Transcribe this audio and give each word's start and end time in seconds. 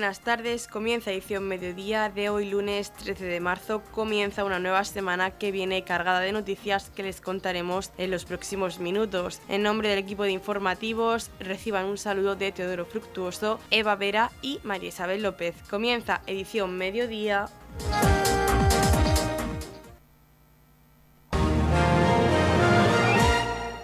buenas 0.00 0.20
tardes. 0.20 0.66
Comienza 0.66 1.12
edición 1.12 1.46
mediodía 1.46 2.08
de 2.08 2.30
hoy 2.30 2.48
lunes 2.48 2.90
13 2.90 3.22
de 3.22 3.38
marzo. 3.38 3.82
Comienza 3.90 4.44
una 4.44 4.58
nueva 4.58 4.82
semana 4.84 5.32
que 5.32 5.52
viene 5.52 5.84
cargada 5.84 6.20
de 6.20 6.32
noticias 6.32 6.88
que 6.88 7.02
les 7.02 7.20
contaremos 7.20 7.92
en 7.98 8.10
los 8.10 8.24
próximos 8.24 8.78
minutos. 8.78 9.42
En 9.50 9.62
nombre 9.62 9.90
del 9.90 9.98
equipo 9.98 10.22
de 10.22 10.30
informativos 10.30 11.30
reciban 11.38 11.84
un 11.84 11.98
saludo 11.98 12.34
de 12.34 12.50
Teodoro 12.50 12.86
Fructuoso, 12.86 13.60
Eva 13.70 13.94
Vera 13.94 14.32
y 14.40 14.58
María 14.62 14.88
Isabel 14.88 15.22
López. 15.22 15.54
Comienza 15.68 16.22
edición 16.26 16.78
mediodía. 16.78 17.50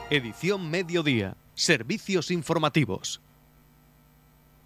Edición 0.09 0.71
mediodía. 0.71 1.37
Servicios 1.53 2.31
informativos 2.31 3.21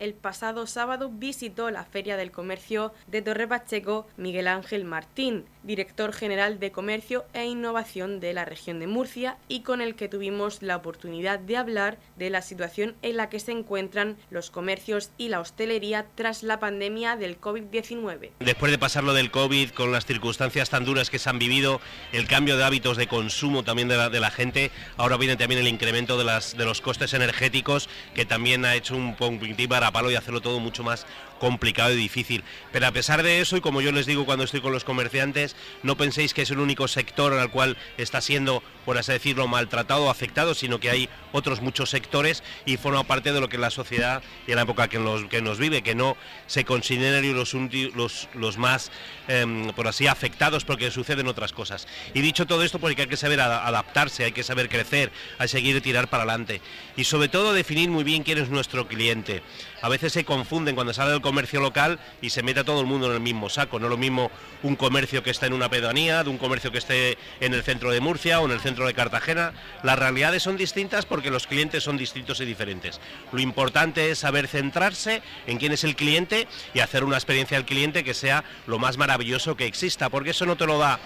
el 0.01 0.15
pasado 0.15 0.67
sábado 0.67 1.11
visitó 1.13 1.71
la 1.71 1.85
Feria 1.85 2.17
del 2.17 2.33
Comercio 2.33 2.93
de 3.07 3.23
Torre 3.23 3.47
Pacheco 3.47 4.09
Miguel 4.17 4.49
Ángel 4.49 4.85
Martín, 4.85 5.45
director 5.63 6.13
general 6.13 6.59
de 6.59 6.73
Comercio 6.73 7.27
e 7.35 7.45
Innovación 7.45 8.19
de 8.19 8.33
la 8.33 8.47
región 8.47 8.81
de 8.81 8.87
Murcia 8.87 9.37
y 9.47 9.61
con 9.61 9.83
el 9.83 9.95
que 9.95 10.09
tuvimos 10.09 10.63
la 10.63 10.77
oportunidad 10.77 11.39
de 11.39 11.59
hablar 11.59 11.99
de 12.17 12.31
la 12.31 12.41
situación 12.41 12.97
en 13.03 13.19
la 13.19 13.29
que 13.29 13.41
se 13.41 13.53
encuentran 13.53 14.17
los 14.31 14.51
comercios 14.51 15.11
y 15.19 15.29
la 15.29 15.41
hostelería 15.41 16.07
tras 16.15 16.43
la 16.43 16.59
pandemia 16.59 17.17
del 17.17 17.39
COVID-19. 17.39 18.31
Después 18.41 18.73
de 18.73 18.79
pasar 18.79 19.05
lo 19.05 19.13
del 19.13 19.31
COVID, 19.31 19.71
con 19.71 19.93
las 19.93 20.07
circunstancias 20.07 20.71
tan 20.71 20.87
duras 20.87 21.11
que 21.11 21.19
se 21.19 21.29
han 21.29 21.39
vivido, 21.39 21.81
el 22.13 22.27
cambio 22.27 22.57
de 22.57 22.65
hábitos 22.65 22.97
de 22.97 23.07
consumo 23.07 23.65
también 23.65 23.89
de 23.89 24.21
la, 24.21 24.31
gente, 24.31 24.71
ahora 24.97 25.19
viene 25.19 25.37
también 25.37 25.61
el 25.61 25.69
incremento 25.69 26.17
de, 26.17 26.65
los 26.65 26.81
costes 26.81 27.13
energéticos 27.13 27.89
que 28.15 28.25
también 28.25 28.65
ha 28.65 28.75
hecho 28.75 28.97
un 28.97 29.15
poquito 29.15 29.69
para 29.69 29.90
palo 29.91 30.11
y 30.11 30.17
hacerlo 30.17 30.41
todo 30.41 30.61
mucho 30.61 30.83
más 30.83 31.07
complicado 31.41 31.93
y 31.93 31.97
difícil. 31.97 32.45
Pero 32.71 32.87
a 32.87 32.93
pesar 32.93 33.25
de 33.25 33.41
eso, 33.41 33.57
y 33.57 33.61
como 33.61 33.81
yo 33.81 33.91
les 33.91 34.07
digo 34.07 34.25
cuando 34.25 34.45
estoy 34.45 34.61
con 34.61 34.73
los 34.73 34.85
comerciantes, 34.85 35.57
no 35.83 35.97
penséis 35.97 36.33
que 36.33 36.43
es 36.43 36.51
el 36.51 36.61
único 36.61 36.87
sector 36.87 37.33
al 37.33 37.51
cual 37.51 37.77
está 37.97 38.21
siendo, 38.21 38.63
por 38.85 38.97
así 38.97 39.11
decirlo, 39.11 39.49
maltratado 39.49 40.09
afectado, 40.09 40.55
sino 40.55 40.79
que 40.79 40.91
hay 40.91 41.09
otros 41.33 41.61
muchos 41.61 41.91
sectores 41.91 42.45
y 42.65 42.77
forma 42.77 43.03
parte 43.03 43.33
de 43.33 43.41
lo 43.41 43.49
que 43.49 43.57
es 43.57 43.61
la 43.61 43.71
sociedad 43.71 44.23
y 44.47 44.55
la 44.55 44.63
época 44.63 44.87
que 44.87 45.01
nos, 45.01 45.25
que 45.25 45.43
nos 45.43 45.59
vive, 45.59 45.83
que 45.83 45.97
no 45.97 46.17
se 46.47 46.65
consideren 46.65 47.35
los, 47.35 47.55
los, 47.95 48.29
los 48.35 48.59
más, 48.59 48.93
em, 49.27 49.69
por 49.73 49.89
así, 49.89 50.07
afectados 50.07 50.65
porque 50.65 50.91
suceden 50.91 51.27
otras 51.27 51.53
cosas. 51.53 51.89
Y 52.15 52.21
dicho 52.21 52.47
todo 52.47 52.63
esto, 52.63 52.79
porque 52.79 53.03
hay 53.03 53.09
que 53.09 53.17
saber 53.17 53.41
adaptarse, 53.41 54.25
hay 54.25 54.33
que 54.33 54.43
saber 54.43 54.69
crecer, 54.69 55.11
hay 55.39 55.47
que 55.47 55.49
seguir 55.49 55.81
tirar 55.81 56.09
para 56.09 56.25
adelante. 56.25 56.61
Y 56.97 57.05
sobre 57.05 57.29
todo 57.29 57.53
definir 57.53 57.91
muy 57.91 58.05
bien 58.05 58.23
quién 58.23 58.39
es 58.39 58.51
nuestro 58.51 58.87
cliente. 58.87 59.43
A 59.83 59.89
veces 59.89 60.13
se 60.13 60.25
confunden 60.25 60.75
cuando 60.75 60.93
sale 60.93 61.13
del 61.13 61.21
comercio 61.31 61.61
local 61.61 62.01
y 62.21 62.31
se 62.31 62.43
mete 62.43 62.59
a 62.59 62.65
todo 62.65 62.81
el 62.81 62.89
mundo 62.89 63.07
en 63.07 63.13
el 63.13 63.21
mismo 63.21 63.49
saco. 63.49 63.79
No 63.79 63.87
es 63.87 63.91
lo 63.91 63.97
mismo 63.97 64.33
un 64.65 64.75
comercio 64.75 65.23
que 65.23 65.31
está 65.31 65.47
en 65.47 65.53
una 65.53 65.71
pedanía, 65.71 66.25
de 66.25 66.31
un 66.31 66.39
comercio 66.39 66.73
que 66.73 66.79
esté 66.79 67.19
en 67.39 67.55
el 67.55 67.63
centro 67.63 67.93
de 67.93 68.01
Murcia 68.01 68.41
o 68.41 68.47
en 68.47 68.51
el 68.51 68.59
centro 68.59 68.85
de 68.85 68.95
Cartagena. 68.95 69.53
Las 69.85 69.97
realidades 69.97 70.43
son 70.43 70.57
distintas 70.57 71.07
porque 71.07 71.31
los 71.31 71.47
clientes 71.47 71.85
son 71.85 71.97
distintos 71.97 72.41
y 72.41 72.45
diferentes. 72.45 73.01
Lo 73.31 73.41
importante 73.41 74.11
es 74.11 74.19
saber 74.19 74.49
centrarse 74.49 75.23
en 75.47 75.59
quién 75.59 75.71
es 75.71 75.85
el 75.85 75.95
cliente 75.95 76.49
y 76.75 76.81
hacer 76.81 77.05
una 77.05 77.17
experiencia 77.17 77.57
al 77.57 77.65
cliente 77.65 78.03
que 78.03 78.13
sea 78.13 78.43
lo 78.67 78.81
más 78.81 78.99
maravilloso 78.99 79.57
que 79.57 79.67
exista, 79.67 80.09
porque 80.09 80.31
eso 80.31 80.47
no 80.47 80.57
te 80.57 80.67
lo 80.67 80.79
da 80.79 80.99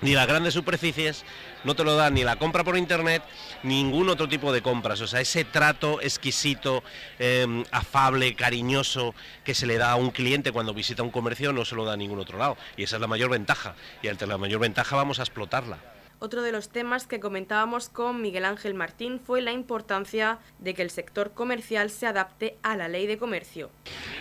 ni 0.00 0.14
las 0.14 0.26
grandes 0.26 0.54
superficies, 0.54 1.24
no 1.64 1.74
te 1.74 1.84
lo 1.84 1.96
da 1.96 2.10
ni 2.10 2.22
la 2.22 2.36
compra 2.36 2.64
por 2.64 2.76
internet, 2.76 3.22
ningún 3.62 4.08
otro 4.08 4.28
tipo 4.28 4.52
de 4.52 4.62
compras. 4.62 5.00
O 5.00 5.06
sea, 5.06 5.20
ese 5.20 5.44
trato 5.44 6.00
exquisito, 6.00 6.82
em, 7.18 7.64
afable, 7.70 8.34
cariñoso 8.34 9.14
que 9.44 9.54
se 9.54 9.66
le 9.66 9.78
da 9.78 9.92
a 9.92 9.96
un 9.96 10.10
cliente 10.10 10.52
cuando 10.52 10.74
visita 10.74 11.02
un 11.02 11.10
comercio 11.10 11.52
no 11.52 11.64
se 11.64 11.74
lo 11.74 11.84
da 11.84 11.94
a 11.94 11.96
ningún 11.96 12.20
otro 12.20 12.38
lado. 12.38 12.56
Y 12.76 12.84
esa 12.84 12.96
es 12.96 13.00
la 13.00 13.08
mayor 13.08 13.30
ventaja. 13.30 13.74
Y 14.02 14.08
ante 14.08 14.26
la 14.26 14.38
mayor 14.38 14.60
ventaja 14.60 14.96
vamos 14.96 15.18
a 15.18 15.22
explotarla. 15.22 15.95
Otro 16.26 16.42
de 16.42 16.50
los 16.50 16.70
temas 16.70 17.06
que 17.06 17.20
comentábamos 17.20 17.88
con 17.88 18.20
Miguel 18.20 18.46
Ángel 18.46 18.74
Martín 18.74 19.20
fue 19.24 19.40
la 19.42 19.52
importancia 19.52 20.40
de 20.58 20.74
que 20.74 20.82
el 20.82 20.90
sector 20.90 21.30
comercial 21.34 21.88
se 21.88 22.04
adapte 22.04 22.56
a 22.64 22.74
la 22.74 22.88
ley 22.88 23.06
de 23.06 23.16
comercio. 23.16 23.70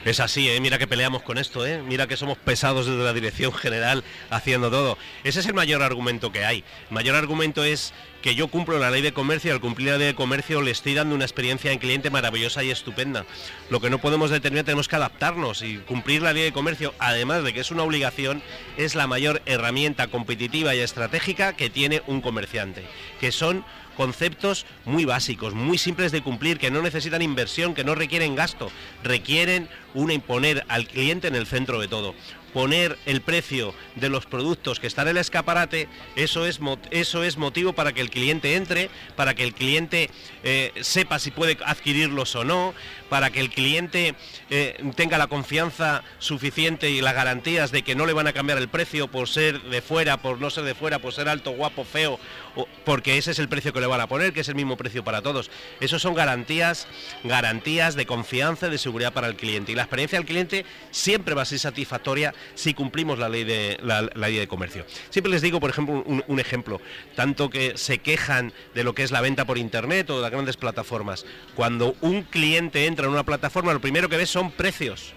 Es 0.04 0.20
así, 0.20 0.48
¿eh? 0.48 0.62
mira 0.62 0.78
que 0.78 0.86
peleamos 0.86 1.24
con 1.24 1.40
esto, 1.40 1.66
¿eh? 1.66 1.82
mira 1.82 2.06
que 2.06 2.16
somos 2.16 2.38
pesados 2.38 2.86
desde 2.86 3.04
la 3.04 3.12
dirección 3.12 3.52
general 3.54 4.04
haciendo 4.30 4.70
todo. 4.70 5.00
Ese 5.24 5.40
es 5.40 5.48
el 5.48 5.56
mayor 5.56 5.82
argumento 5.82 6.32
que 6.32 6.46
hay. 6.46 6.64
El 6.90 6.94
mayor 6.94 7.16
argumento 7.16 7.64
es 7.64 7.92
que 8.26 8.34
yo 8.34 8.48
cumplo 8.48 8.80
la 8.80 8.90
ley 8.90 9.04
de 9.04 9.14
comercio 9.14 9.52
y 9.52 9.54
al 9.54 9.62
cumplir 9.62 9.90
la 9.90 10.00
ley 10.00 10.08
de 10.08 10.16
comercio 10.16 10.64
le 10.64 10.72
estoy 10.72 10.96
dando 10.96 11.14
una 11.14 11.26
experiencia 11.26 11.72
en 11.72 11.78
cliente 11.78 12.10
maravillosa 12.10 12.64
y 12.64 12.72
estupenda. 12.72 13.24
Lo 13.70 13.80
que 13.80 13.92
no 13.92 14.00
podemos 14.00 14.32
determinar, 14.32 14.66
tenemos 14.66 14.88
que 14.88 14.96
adaptarnos 14.96 15.62
y 15.62 15.78
cumplir 15.78 16.24
la 16.24 16.34
ley 16.34 16.42
de 16.42 16.52
comercio, 16.52 16.96
además 16.98 17.44
de 17.44 17.54
que 17.54 17.60
es 17.60 17.70
una 17.70 17.84
obligación, 17.84 18.42
es 18.78 18.96
la 18.96 19.06
mayor 19.06 19.44
herramienta 19.46 20.08
competitiva 20.08 20.74
y 20.74 20.80
estratégica 20.80 21.54
que 21.54 21.70
tiene 21.70 22.02
un 22.08 22.22
comerciante, 22.22 22.88
que 23.20 23.32
son 23.32 23.64
conceptos 23.96 24.66
muy 24.86 25.06
básicos, 25.06 25.54
muy 25.54 25.78
simples 25.78 26.12
de 26.12 26.24
cumplir, 26.24 26.58
que 26.58 26.72
no 26.72 26.82
necesitan 26.82 27.22
inversión, 27.22 27.76
que 27.76 27.84
no 27.84 27.94
requieren 27.94 28.34
gasto, 28.34 28.72
requieren 29.04 29.70
una 29.96 30.14
imponer 30.14 30.64
al 30.68 30.88
cliente 30.88 31.28
en 31.28 31.36
el 31.36 31.48
centro 31.48 31.80
de 31.80 31.88
todo 31.88 32.14
poner 32.56 32.98
el 33.06 33.20
precio 33.20 33.76
de 33.96 34.08
los 34.08 34.26
productos 34.26 34.80
que 34.80 34.88
están 34.88 35.10
en 35.10 35.18
el 35.18 35.22
escaparate, 35.22 35.90
eso 36.16 36.46
es, 36.46 36.62
eso 36.90 37.22
es 37.26 37.36
motivo 37.36 37.74
para 37.74 37.92
que 37.92 38.00
el 38.00 38.10
cliente 38.10 38.56
entre, 38.56 38.90
para 39.18 39.34
que 39.34 39.44
el 39.44 39.54
cliente 39.54 40.10
eh, 40.42 40.72
sepa 40.80 41.20
si 41.20 41.32
puede 41.32 41.58
adquirirlos 41.66 42.34
o 42.38 42.46
no, 42.46 42.74
para 43.10 43.30
que 43.30 43.42
el 43.42 43.50
cliente 43.50 44.16
eh, 44.50 44.82
tenga 44.96 45.18
la 45.18 45.28
confianza 45.28 46.02
suficiente 46.18 46.90
y 46.90 47.02
las 47.02 47.14
garantías 47.14 47.72
de 47.72 47.84
que 47.84 47.94
no 47.94 48.06
le 48.06 48.14
van 48.14 48.28
a 48.28 48.32
cambiar 48.32 48.58
el 48.58 48.70
precio 48.70 49.10
por 49.10 49.28
ser 49.28 49.62
de 49.64 49.82
fuera, 49.82 50.16
por 50.22 50.40
no 50.40 50.50
ser 50.50 50.64
de 50.64 50.76
fuera, 50.76 51.00
por 51.00 51.12
ser 51.12 51.28
alto, 51.28 51.52
guapo, 51.52 51.84
feo, 51.84 52.22
porque 52.86 53.18
ese 53.18 53.32
es 53.32 53.40
el 53.40 53.50
precio 53.50 53.74
que 53.74 53.82
le 53.82 53.88
van 53.88 54.00
a 54.00 54.08
poner, 54.08 54.32
que 54.32 54.40
es 54.40 54.48
el 54.48 54.56
mismo 54.56 54.78
precio 54.78 55.04
para 55.04 55.22
todos. 55.22 55.52
Esos 55.82 56.02
son 56.02 56.14
garantías, 56.14 56.88
garantías 57.26 57.96
de 57.96 58.06
confianza 58.06 58.68
y 58.68 58.72
de 58.72 58.78
seguridad 58.78 59.12
para 59.12 59.28
el 59.28 59.36
cliente. 59.36 59.74
Y 59.74 59.76
la 59.76 59.85
experiencia 59.86 60.20
del 60.20 60.28
cliente 60.28 60.66
siempre 60.92 61.34
va 61.34 61.42
a 61.42 61.46
ser 61.46 61.60
satisfactoria 61.60 62.34
si 62.54 62.74
cumplimos 62.74 63.18
la 63.18 63.30
ley 63.30 63.44
de, 63.44 63.78
la, 63.82 64.02
ley 64.02 64.36
de 64.36 64.48
comercio. 64.48 64.86
Siempre 65.10 65.32
les 65.32 65.42
digo, 65.42 65.60
por 65.60 65.70
ejemplo, 65.70 66.04
un, 66.06 66.40
ejemplo, 66.40 66.82
tanto 67.16 67.50
que 67.50 67.78
se 67.78 68.00
quejan 68.00 68.54
de 68.74 68.84
lo 68.84 68.94
que 68.94 69.04
es 69.04 69.12
la 69.12 69.22
venta 69.22 69.46
por 69.46 69.58
Internet 69.58 70.10
o 70.10 70.18
de 70.18 70.22
las 70.22 70.32
grandes 70.32 70.58
plataformas. 70.58 71.26
Cuando 71.56 71.96
un 72.02 72.24
cliente 72.24 72.86
entra 72.86 73.06
en 73.06 73.12
una 73.12 73.24
plataforma, 73.24 73.74
lo 73.74 73.82
primero 73.82 74.10
que 74.10 74.18
ve 74.18 74.26
son 74.26 74.52
precios 74.52 75.15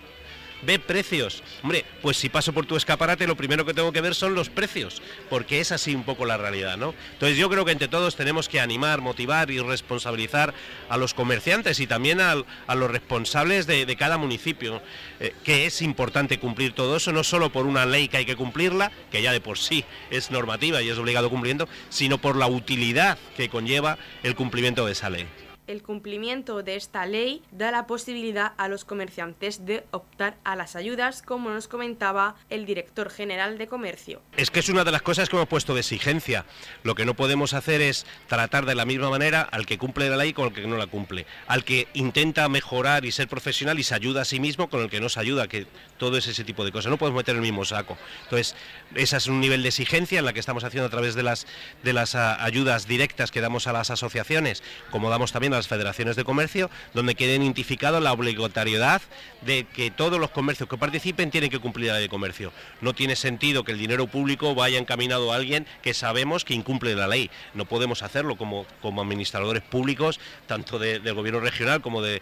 ve 0.62 0.78
precios. 0.78 1.42
Hombre, 1.62 1.84
pues 2.02 2.16
si 2.16 2.28
paso 2.28 2.52
por 2.52 2.66
tu 2.66 2.76
escaparate, 2.76 3.26
lo 3.26 3.36
primero 3.36 3.64
que 3.64 3.74
tengo 3.74 3.92
que 3.92 4.00
ver 4.00 4.14
son 4.14 4.34
los 4.34 4.48
precios, 4.48 5.02
porque 5.30 5.60
es 5.60 5.72
así 5.72 5.94
un 5.94 6.04
poco 6.04 6.24
la 6.24 6.36
realidad, 6.36 6.76
¿no? 6.76 6.94
Entonces 7.12 7.36
yo 7.38 7.48
creo 7.48 7.64
que 7.64 7.72
entre 7.72 7.88
todos 7.88 8.16
tenemos 8.16 8.48
que 8.48 8.60
animar, 8.60 9.00
motivar 9.00 9.50
y 9.50 9.60
responsabilizar 9.60 10.54
a 10.88 10.96
los 10.96 11.14
comerciantes 11.14 11.80
y 11.80 11.86
también 11.86 12.20
a, 12.20 12.34
los 12.34 12.90
responsables 12.90 13.66
de, 13.66 13.96
cada 13.98 14.18
municipio, 14.18 14.80
eh, 15.18 15.34
que 15.44 15.66
es 15.66 15.82
importante 15.82 16.38
cumplir 16.38 16.72
todo 16.72 16.96
eso, 16.96 17.12
no 17.12 17.24
solo 17.24 17.50
por 17.50 17.66
una 17.66 17.86
ley 17.86 18.08
que 18.08 18.18
hay 18.18 18.26
que 18.26 18.36
cumplirla, 18.36 18.92
que 19.10 19.22
ya 19.22 19.32
de 19.32 19.40
por 19.40 19.58
sí 19.58 19.84
es 20.10 20.30
normativa 20.30 20.82
y 20.82 20.88
es 20.88 20.98
obligado 20.98 21.30
cumpliendo, 21.30 21.68
sino 21.88 22.18
por 22.18 22.36
la 22.36 22.46
utilidad 22.46 23.18
que 23.36 23.48
conlleva 23.48 23.98
el 24.22 24.34
cumplimiento 24.34 24.86
de 24.86 24.92
esa 24.92 25.10
ley 25.10 25.26
el 25.68 25.82
cumplimiento 25.82 26.62
de 26.62 26.74
esta 26.74 27.06
ley 27.06 27.42
da 27.52 27.70
la 27.70 27.86
posibilidad 27.86 28.52
a 28.56 28.68
los 28.68 28.84
comerciantes 28.84 29.64
de 29.64 29.84
optar 29.92 30.36
a 30.42 30.56
las 30.56 30.74
ayudas, 30.74 31.22
como 31.22 31.50
nos 31.50 31.68
comentaba 31.68 32.34
el 32.50 32.66
director 32.66 33.10
general 33.10 33.58
de 33.58 33.68
comercio. 33.68 34.20
Es 34.36 34.50
que 34.50 34.60
es 34.60 34.68
una 34.68 34.82
de 34.82 34.90
las 34.90 35.02
cosas 35.02 35.28
que 35.28 35.36
hemos 35.36 35.48
puesto 35.48 35.74
de 35.74 35.80
exigencia. 35.80 36.46
Lo 36.82 36.94
que 36.94 37.04
no 37.04 37.14
podemos 37.14 37.52
hacer 37.52 37.80
es 37.82 38.06
tratar 38.26 38.66
de 38.66 38.74
la 38.74 38.86
misma 38.86 39.10
manera 39.10 39.42
al 39.42 39.66
que 39.66 39.78
cumple 39.78 40.08
la 40.08 40.16
ley 40.16 40.32
con 40.32 40.48
el 40.48 40.54
que 40.54 40.66
no 40.66 40.76
la 40.76 40.86
cumple, 40.86 41.26
al 41.46 41.64
que 41.64 41.86
intenta 41.92 42.48
mejorar 42.48 43.04
y 43.04 43.12
ser 43.12 43.28
profesional 43.28 43.78
y 43.78 43.82
se 43.82 43.94
ayuda 43.94 44.22
a 44.22 44.24
sí 44.24 44.40
mismo 44.40 44.70
con 44.70 44.80
el 44.80 44.90
que 44.90 45.00
no 45.00 45.08
se 45.08 45.20
ayuda, 45.20 45.48
que 45.48 45.66
todo 45.98 46.16
es 46.16 46.26
ese 46.26 46.44
tipo 46.44 46.64
de 46.64 46.72
cosas. 46.72 46.90
No 46.90 46.96
podemos 46.96 47.18
meter 47.18 47.36
el 47.36 47.42
mismo 47.42 47.64
saco. 47.66 47.98
Entonces, 48.24 48.56
ese 48.94 49.16
es 49.16 49.26
un 49.26 49.40
nivel 49.40 49.62
de 49.62 49.68
exigencia 49.68 50.18
en 50.18 50.24
la 50.24 50.32
que 50.32 50.40
estamos 50.40 50.64
haciendo 50.64 50.86
a 50.86 50.90
través 50.90 51.14
de 51.14 51.22
las, 51.22 51.46
de 51.82 51.92
las 51.92 52.14
ah, 52.14 52.42
ayudas 52.42 52.88
directas 52.88 53.30
que 53.30 53.42
damos 53.42 53.66
a 53.66 53.72
las 53.72 53.90
asociaciones, 53.90 54.62
como 54.90 55.10
damos 55.10 55.32
también 55.32 55.52
a 55.52 55.57
las 55.58 55.68
federaciones 55.68 56.16
de 56.16 56.24
comercio, 56.24 56.70
donde 56.94 57.14
quede 57.14 57.36
identificado 57.36 58.00
la 58.00 58.12
obligatoriedad 58.12 59.02
de 59.42 59.64
que 59.64 59.90
todos 59.90 60.18
los 60.18 60.30
comercios 60.30 60.68
que 60.68 60.78
participen 60.78 61.30
tienen 61.30 61.50
que 61.50 61.58
cumplir 61.58 61.88
la 61.88 61.94
ley 61.94 62.02
de 62.02 62.08
comercio. 62.08 62.52
No 62.80 62.94
tiene 62.94 63.16
sentido 63.16 63.64
que 63.64 63.72
el 63.72 63.78
dinero 63.78 64.06
público 64.06 64.54
vaya 64.54 64.78
encaminado 64.78 65.32
a 65.32 65.36
alguien 65.36 65.66
que 65.82 65.94
sabemos 65.94 66.44
que 66.44 66.54
incumple 66.54 66.94
la 66.94 67.08
ley. 67.08 67.30
No 67.54 67.66
podemos 67.66 68.02
hacerlo 68.02 68.36
como, 68.36 68.66
como 68.80 69.02
administradores 69.02 69.62
públicos, 69.62 70.20
tanto 70.46 70.78
del 70.78 71.14
gobierno 71.14 71.40
regional 71.40 71.82
como 71.82 72.02
del, 72.02 72.20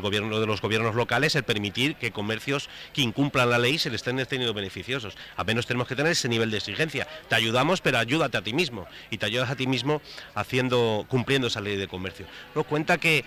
gobierno 0.00 0.40
de 0.40 0.46
los 0.46 0.60
gobiernos 0.60 0.94
locales, 0.94 1.34
el 1.34 1.42
permitir 1.42 1.96
que 1.96 2.12
comercios 2.12 2.68
que 2.92 3.02
incumplan 3.02 3.50
la 3.50 3.58
ley 3.58 3.78
se 3.78 3.90
les 3.90 4.00
estén 4.00 4.24
teniendo 4.26 4.54
beneficiosos. 4.54 5.16
Apenas 5.36 5.66
tenemos 5.66 5.88
que 5.88 5.96
tener 5.96 6.12
ese 6.12 6.28
nivel 6.28 6.50
de 6.50 6.58
exigencia. 6.58 7.06
Te 7.28 7.34
ayudamos, 7.34 7.80
pero 7.80 7.98
ayúdate 7.98 8.38
a 8.38 8.42
ti 8.42 8.52
mismo 8.52 8.86
y 9.10 9.18
te 9.18 9.26
ayudas 9.26 9.50
a 9.50 9.56
ti 9.56 9.66
mismo 9.66 10.00
haciendo, 10.34 11.06
cumpliendo 11.08 11.48
esa 11.48 11.60
ley 11.60 11.76
de 11.76 11.88
comercio. 11.88 12.26
Nos 12.54 12.66
cuenta 12.66 12.98
que 12.98 13.24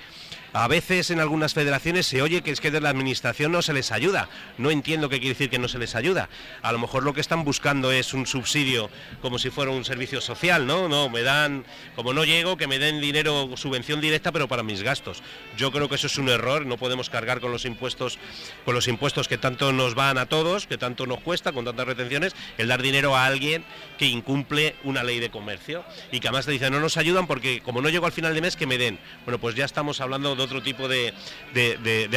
a 0.55 0.69
veces 0.69 1.11
en 1.11 1.19
algunas 1.19 1.53
federaciones 1.53 2.07
se 2.07 2.21
oye 2.21 2.41
que 2.41 2.49
es 2.49 2.61
que 2.61 2.71
de 2.71 2.79
la 2.79 2.89
administración 2.89 3.51
no 3.51 3.61
se 3.61 3.73
les 3.73 3.91
ayuda. 3.91 4.29
No 4.57 4.71
entiendo 4.71 5.09
qué 5.09 5.17
quiere 5.19 5.33
decir 5.33 5.49
que 5.49 5.59
no 5.59 5.67
se 5.67 5.77
les 5.77 5.95
ayuda. 5.95 6.29
A 6.61 6.71
lo 6.71 6.79
mejor 6.79 7.03
lo 7.03 7.13
que 7.13 7.19
están 7.19 7.43
buscando 7.43 7.91
es 7.91 8.13
un 8.13 8.25
subsidio 8.25 8.89
como 9.21 9.37
si 9.37 9.49
fuera 9.49 9.71
un 9.71 9.83
servicio 9.83 10.21
social, 10.21 10.65
¿no? 10.65 10.87
No, 10.87 11.09
me 11.09 11.23
dan, 11.23 11.65
como 11.97 12.13
no 12.13 12.23
llego, 12.23 12.55
que 12.55 12.67
me 12.67 12.79
den 12.79 13.01
dinero, 13.01 13.49
subvención 13.57 13.99
directa, 13.99 14.31
pero 14.31 14.47
para 14.47 14.63
mis 14.63 14.81
gastos. 14.81 15.21
Yo 15.57 15.73
creo 15.73 15.89
que 15.89 15.95
eso 15.95 16.07
es 16.07 16.17
un 16.17 16.29
error, 16.29 16.65
no 16.65 16.77
podemos 16.77 17.09
cargar 17.09 17.41
con 17.41 17.51
los 17.51 17.65
impuestos, 17.65 18.17
con 18.63 18.75
los 18.75 18.87
impuestos 18.87 19.27
que 19.27 19.37
tanto 19.37 19.73
nos 19.73 19.93
van 19.93 20.17
a 20.17 20.27
todos, 20.27 20.67
que 20.67 20.77
tanto 20.77 21.05
nos 21.05 21.19
cuesta, 21.19 21.51
con 21.51 21.65
tantas 21.65 21.85
retenciones, 21.85 22.33
el 22.57 22.69
dar 22.69 22.81
dinero 22.81 23.17
a 23.17 23.25
alguien 23.25 23.65
que 23.97 24.05
incumple 24.05 24.77
una 24.85 25.03
ley 25.03 25.19
de 25.19 25.29
comercio 25.29 25.83
y 26.13 26.21
que 26.21 26.29
además 26.29 26.45
te 26.45 26.53
dicen 26.53 26.71
no 26.71 26.79
nos 26.79 26.95
ayudan 26.95 27.27
porque 27.27 27.59
como 27.61 27.81
no 27.81 27.89
llego 27.89 28.05
al 28.05 28.13
final 28.13 28.33
de 28.33 28.39
mes 28.39 28.55
que 28.55 28.67
me 28.67 28.77
den. 28.77 28.99
Bueno, 29.25 29.37
pues 29.37 29.55
ya 29.55 29.65
estamos 29.65 29.99
hablando 29.99 30.33
de 30.35 30.44
otro 30.45 30.63
tipo 30.63 30.87
de, 30.87 31.13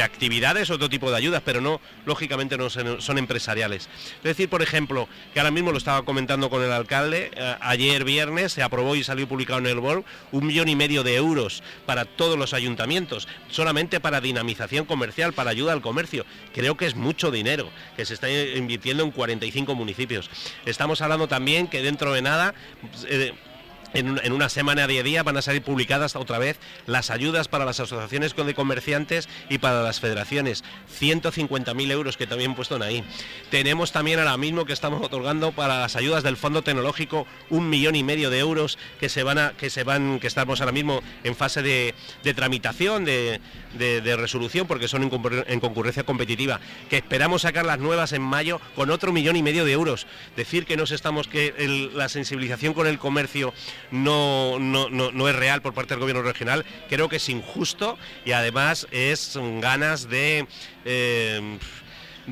actividades, 0.01 0.69
otro 0.69 0.89
tipo 0.89 1.11
de 1.11 1.17
ayudas, 1.17 1.41
pero 1.43 1.61
no, 1.61 1.81
lógicamente 2.05 2.57
no 2.57 2.69
son, 2.69 3.17
empresariales. 3.17 3.89
Es 4.17 4.23
decir, 4.23 4.49
por 4.49 4.61
ejemplo, 4.61 5.07
que 5.33 5.39
ahora 5.39 5.51
mismo 5.51 5.71
lo 5.71 5.77
estaba 5.77 6.03
comentando 6.03 6.49
con 6.49 6.63
el 6.63 6.71
alcalde, 6.71 7.31
eh, 7.35 7.55
ayer 7.61 8.03
viernes 8.03 8.53
se 8.53 8.63
aprobó 8.63 8.95
y 8.95 9.03
salió 9.03 9.27
publicado 9.27 9.59
en 9.59 9.67
el 9.67 9.79
BOL 9.79 10.05
un 10.31 10.45
millón 10.45 10.69
y 10.69 10.75
medio 10.75 11.03
de 11.03 11.15
euros 11.15 11.63
para 11.85 12.05
todos 12.05 12.37
los 12.37 12.53
ayuntamientos, 12.53 13.27
solamente 13.49 13.99
para 13.99 14.21
dinamización 14.21 14.85
comercial, 14.85 15.33
para 15.33 15.51
ayuda 15.51 15.73
al 15.73 15.81
comercio. 15.81 16.25
Creo 16.53 16.77
que 16.77 16.85
es 16.85 16.95
mucho 16.95 17.31
dinero 17.31 17.69
que 17.97 18.05
se 18.05 18.13
está 18.13 18.29
invirtiendo 18.31 19.03
en 19.03 19.11
45 19.11 19.75
municipios. 19.75 20.29
Estamos 20.65 21.01
hablando 21.01 21.27
también 21.27 21.67
que 21.67 21.81
dentro 21.81 22.13
de 22.13 22.21
nada... 22.21 22.53
Eh, 23.07 23.33
en, 23.93 24.31
una 24.31 24.49
semana 24.49 24.87
de 24.87 25.03
día 25.03 25.23
van 25.23 25.37
a 25.37 25.41
salir 25.41 25.61
publicadas 25.61 26.15
otra 26.15 26.39
vez 26.39 26.57
las 26.85 27.09
ayudas 27.09 27.47
para 27.47 27.65
las 27.65 27.79
asociaciones 27.79 28.35
de 28.35 28.53
comerciantes 28.53 29.29
y 29.49 29.57
para 29.57 29.83
las 29.83 29.99
federaciones. 29.99 30.63
150.000 30.99 31.91
euros 31.91 32.17
que 32.17 32.27
también 32.27 32.55
puesto 32.55 32.81
ahí. 32.81 33.03
Tenemos 33.49 33.91
también 33.91 34.19
ahora 34.19 34.37
mismo 34.37 34.65
que 34.65 34.73
estamos 34.73 35.03
otorgando 35.03 35.51
para 35.51 35.79
las 35.79 35.95
ayudas 35.95 36.23
del 36.23 36.37
Fondo 36.37 36.61
Tecnológico 36.61 37.27
un 37.49 37.69
millón 37.69 37.95
y 37.95 38.03
medio 38.03 38.29
de 38.29 38.39
euros 38.39 38.77
que 38.99 39.09
se 39.09 39.23
van 39.23 39.37
a, 39.37 39.51
que 39.51 39.69
se 39.69 39.83
van, 39.83 40.19
que 40.19 40.27
estamos 40.27 40.61
ahora 40.61 40.71
mismo 40.71 41.01
en 41.23 41.35
fase 41.35 41.61
de, 41.61 41.93
tramitación, 42.33 43.05
de, 43.05 43.39
resolución, 44.17 44.67
porque 44.67 44.87
son 44.87 45.03
en, 45.03 45.59
concurrencia 45.59 46.03
competitiva, 46.03 46.59
que 46.89 46.97
esperamos 46.97 47.41
sacar 47.41 47.65
las 47.65 47.79
nuevas 47.79 48.13
en 48.13 48.21
mayo 48.21 48.61
con 48.75 48.89
otro 48.91 49.11
millón 49.11 49.35
y 49.35 49.43
medio 49.43 49.65
de 49.65 49.71
euros. 49.71 50.07
Decir 50.35 50.65
que 50.65 50.77
nos 50.77 50.91
estamos, 50.91 51.27
que 51.27 51.89
la 51.93 52.09
sensibilización 52.09 52.73
con 52.73 52.87
el 52.87 52.99
comercio 52.99 53.53
no, 53.91 54.59
no, 54.59 54.89
no, 54.89 55.29
es 55.29 55.35
real 55.35 55.61
por 55.61 55.73
parte 55.73 55.93
del 55.93 56.01
gobierno 56.01 56.21
regional, 56.21 56.65
creo 56.89 57.09
que 57.09 57.17
es 57.17 57.29
injusto 57.29 57.97
y 58.25 58.31
además 58.31 58.87
es 58.91 59.37
ganas 59.59 60.09
de... 60.09 60.47
Eh, 60.85 61.57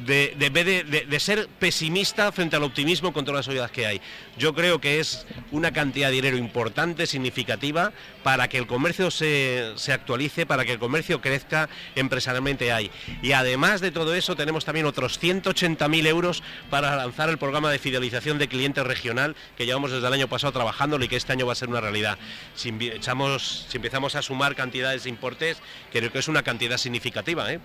de, 0.05 1.05
de, 1.07 1.19
ser 1.19 1.47
pesimista 1.59 2.31
frente 2.31 2.55
al 2.55 2.63
optimismo 2.63 3.13
con 3.13 3.25
todas 3.25 3.45
las 3.45 3.53
ayudas 3.53 3.71
que 3.71 3.85
hay. 3.85 4.01
Yo 4.37 4.53
creo 4.53 4.79
que 4.79 4.99
es 4.99 5.25
una 5.51 5.71
cantidad 5.71 6.09
de 6.09 6.15
dinero 6.15 6.37
importante, 6.37 7.07
significativa, 7.07 7.91
para 8.23 8.47
que 8.47 8.57
el 8.57 8.67
comercio 8.67 9.11
se, 9.11 9.73
actualice, 9.91 10.45
para 10.45 10.65
que 10.65 10.73
el 10.73 10.79
comercio 10.79 11.21
crezca 11.21 11.69
empresarialmente 11.95 12.71
hay. 12.71 12.91
Y 13.21 13.31
además 13.31 13.81
de 13.81 13.91
todo 13.91 14.13
eso, 14.13 14.35
tenemos 14.35 14.65
también 14.65 14.85
otros 14.85 15.21
180.000 15.21 16.07
euros 16.07 16.43
para 16.69 16.95
lanzar 16.95 17.29
el 17.29 17.37
programa 17.37 17.71
de 17.71 17.79
fidelización 17.79 18.37
de 18.37 18.47
clientes 18.47 18.85
regional 18.85 19.35
que 19.57 19.65
llevamos 19.65 19.91
desde 19.91 20.07
el 20.07 20.13
año 20.13 20.27
pasado 20.27 20.53
trabajándolo 20.53 21.03
y 21.05 21.07
que 21.07 21.15
este 21.15 21.33
año 21.33 21.45
va 21.45 21.53
a 21.53 21.55
ser 21.55 21.69
una 21.69 21.81
realidad. 21.81 22.17
Si, 22.55 22.69
echamos, 22.69 23.65
si 23.69 23.77
empezamos 23.77 24.15
a 24.15 24.21
sumar 24.21 24.55
cantidades 24.55 25.03
de 25.03 25.09
importes, 25.09 25.57
creo 25.91 26.11
que 26.11 26.19
es 26.19 26.27
una 26.27 26.43
cantidad 26.43 26.77
significativa. 26.77 27.51
¿eh? 27.51 27.59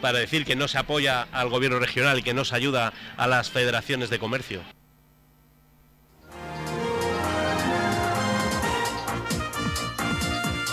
Para 0.00 0.18
decir 0.18 0.44
que 0.44 0.56
no 0.56 0.68
se 0.68 0.78
apoya 0.78 1.22
al 1.32 1.48
gobierno 1.48 1.78
regional 1.78 2.18
y 2.18 2.22
que 2.22 2.34
no 2.34 2.44
se 2.44 2.56
ayuda 2.56 2.92
a 3.16 3.26
las 3.26 3.50
federaciones 3.50 4.10
de 4.10 4.18
comercio. 4.18 4.62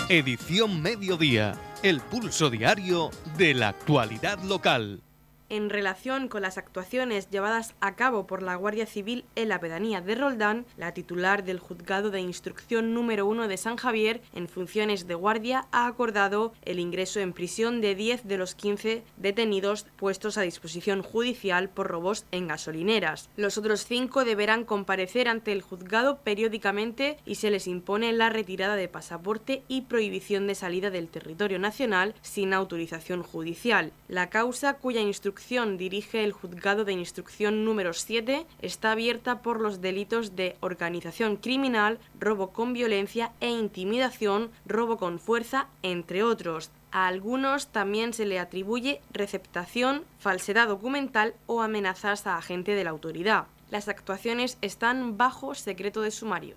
Edición 0.08 0.80
Mediodía, 0.80 1.54
el 1.82 2.00
pulso 2.00 2.48
diario 2.48 3.10
de 3.36 3.52
la 3.52 3.68
actualidad 3.68 4.42
local 4.42 5.02
en 5.50 5.70
relación 5.70 6.28
con 6.28 6.42
las 6.42 6.58
actuaciones 6.58 7.30
llevadas 7.30 7.74
a 7.80 7.94
cabo 7.96 8.26
por 8.26 8.42
la 8.42 8.56
Guardia 8.56 8.86
Civil 8.86 9.24
en 9.34 9.48
la 9.48 9.60
pedanía 9.60 10.00
de 10.00 10.14
Roldán, 10.14 10.66
la 10.76 10.92
titular 10.92 11.44
del 11.44 11.58
Juzgado 11.58 12.10
de 12.10 12.20
Instrucción 12.20 12.92
número 12.94 13.26
1 13.26 13.48
de 13.48 13.56
San 13.56 13.76
Javier, 13.76 14.20
en 14.34 14.48
funciones 14.48 15.06
de 15.06 15.14
guardia, 15.14 15.66
ha 15.72 15.86
acordado 15.86 16.52
el 16.62 16.78
ingreso 16.78 17.20
en 17.20 17.32
prisión 17.32 17.80
de 17.80 17.94
10 17.94 18.24
de 18.24 18.38
los 18.38 18.54
15 18.54 19.02
detenidos 19.16 19.86
puestos 19.96 20.36
a 20.36 20.42
disposición 20.42 21.02
judicial 21.02 21.68
por 21.70 21.86
robos 21.86 22.26
en 22.30 22.48
gasolineras. 22.48 23.30
Los 23.36 23.58
otros 23.58 23.86
cinco 23.86 24.24
deberán 24.24 24.64
comparecer 24.64 25.28
ante 25.28 25.52
el 25.52 25.62
juzgado 25.62 26.18
periódicamente 26.18 27.18
y 27.24 27.36
se 27.36 27.50
les 27.50 27.66
impone 27.66 28.12
la 28.12 28.28
retirada 28.28 28.76
de 28.76 28.88
pasaporte 28.88 29.62
y 29.68 29.82
prohibición 29.82 30.46
de 30.46 30.54
salida 30.54 30.90
del 30.90 31.08
territorio 31.08 31.58
nacional 31.58 32.14
sin 32.20 32.52
autorización 32.52 33.22
judicial. 33.22 33.92
La 34.08 34.28
causa 34.30 34.74
cuya 34.74 35.00
instrucción 35.00 35.37
dirige 35.76 36.24
el 36.24 36.32
Juzgado 36.32 36.84
de 36.84 36.92
Instrucción 36.92 37.64
número 37.64 37.92
7 37.92 38.44
está 38.60 38.92
abierta 38.92 39.40
por 39.40 39.60
los 39.60 39.80
delitos 39.80 40.34
de 40.34 40.56
organización 40.60 41.36
criminal, 41.36 41.98
robo 42.18 42.50
con 42.50 42.72
violencia 42.72 43.32
e 43.40 43.48
intimidación, 43.48 44.50
robo 44.66 44.96
con 44.96 45.18
fuerza, 45.18 45.68
entre 45.82 46.22
otros. 46.22 46.70
A 46.90 47.06
algunos 47.06 47.68
también 47.68 48.12
se 48.12 48.26
le 48.26 48.38
atribuye 48.38 49.00
receptación, 49.12 50.04
falsedad 50.18 50.68
documental 50.68 51.34
o 51.46 51.62
amenazas 51.62 52.26
a 52.26 52.36
agente 52.36 52.74
de 52.74 52.84
la 52.84 52.90
autoridad. 52.90 53.46
Las 53.70 53.88
actuaciones 53.88 54.58
están 54.60 55.16
bajo 55.16 55.54
secreto 55.54 56.02
de 56.02 56.10
sumario. 56.10 56.56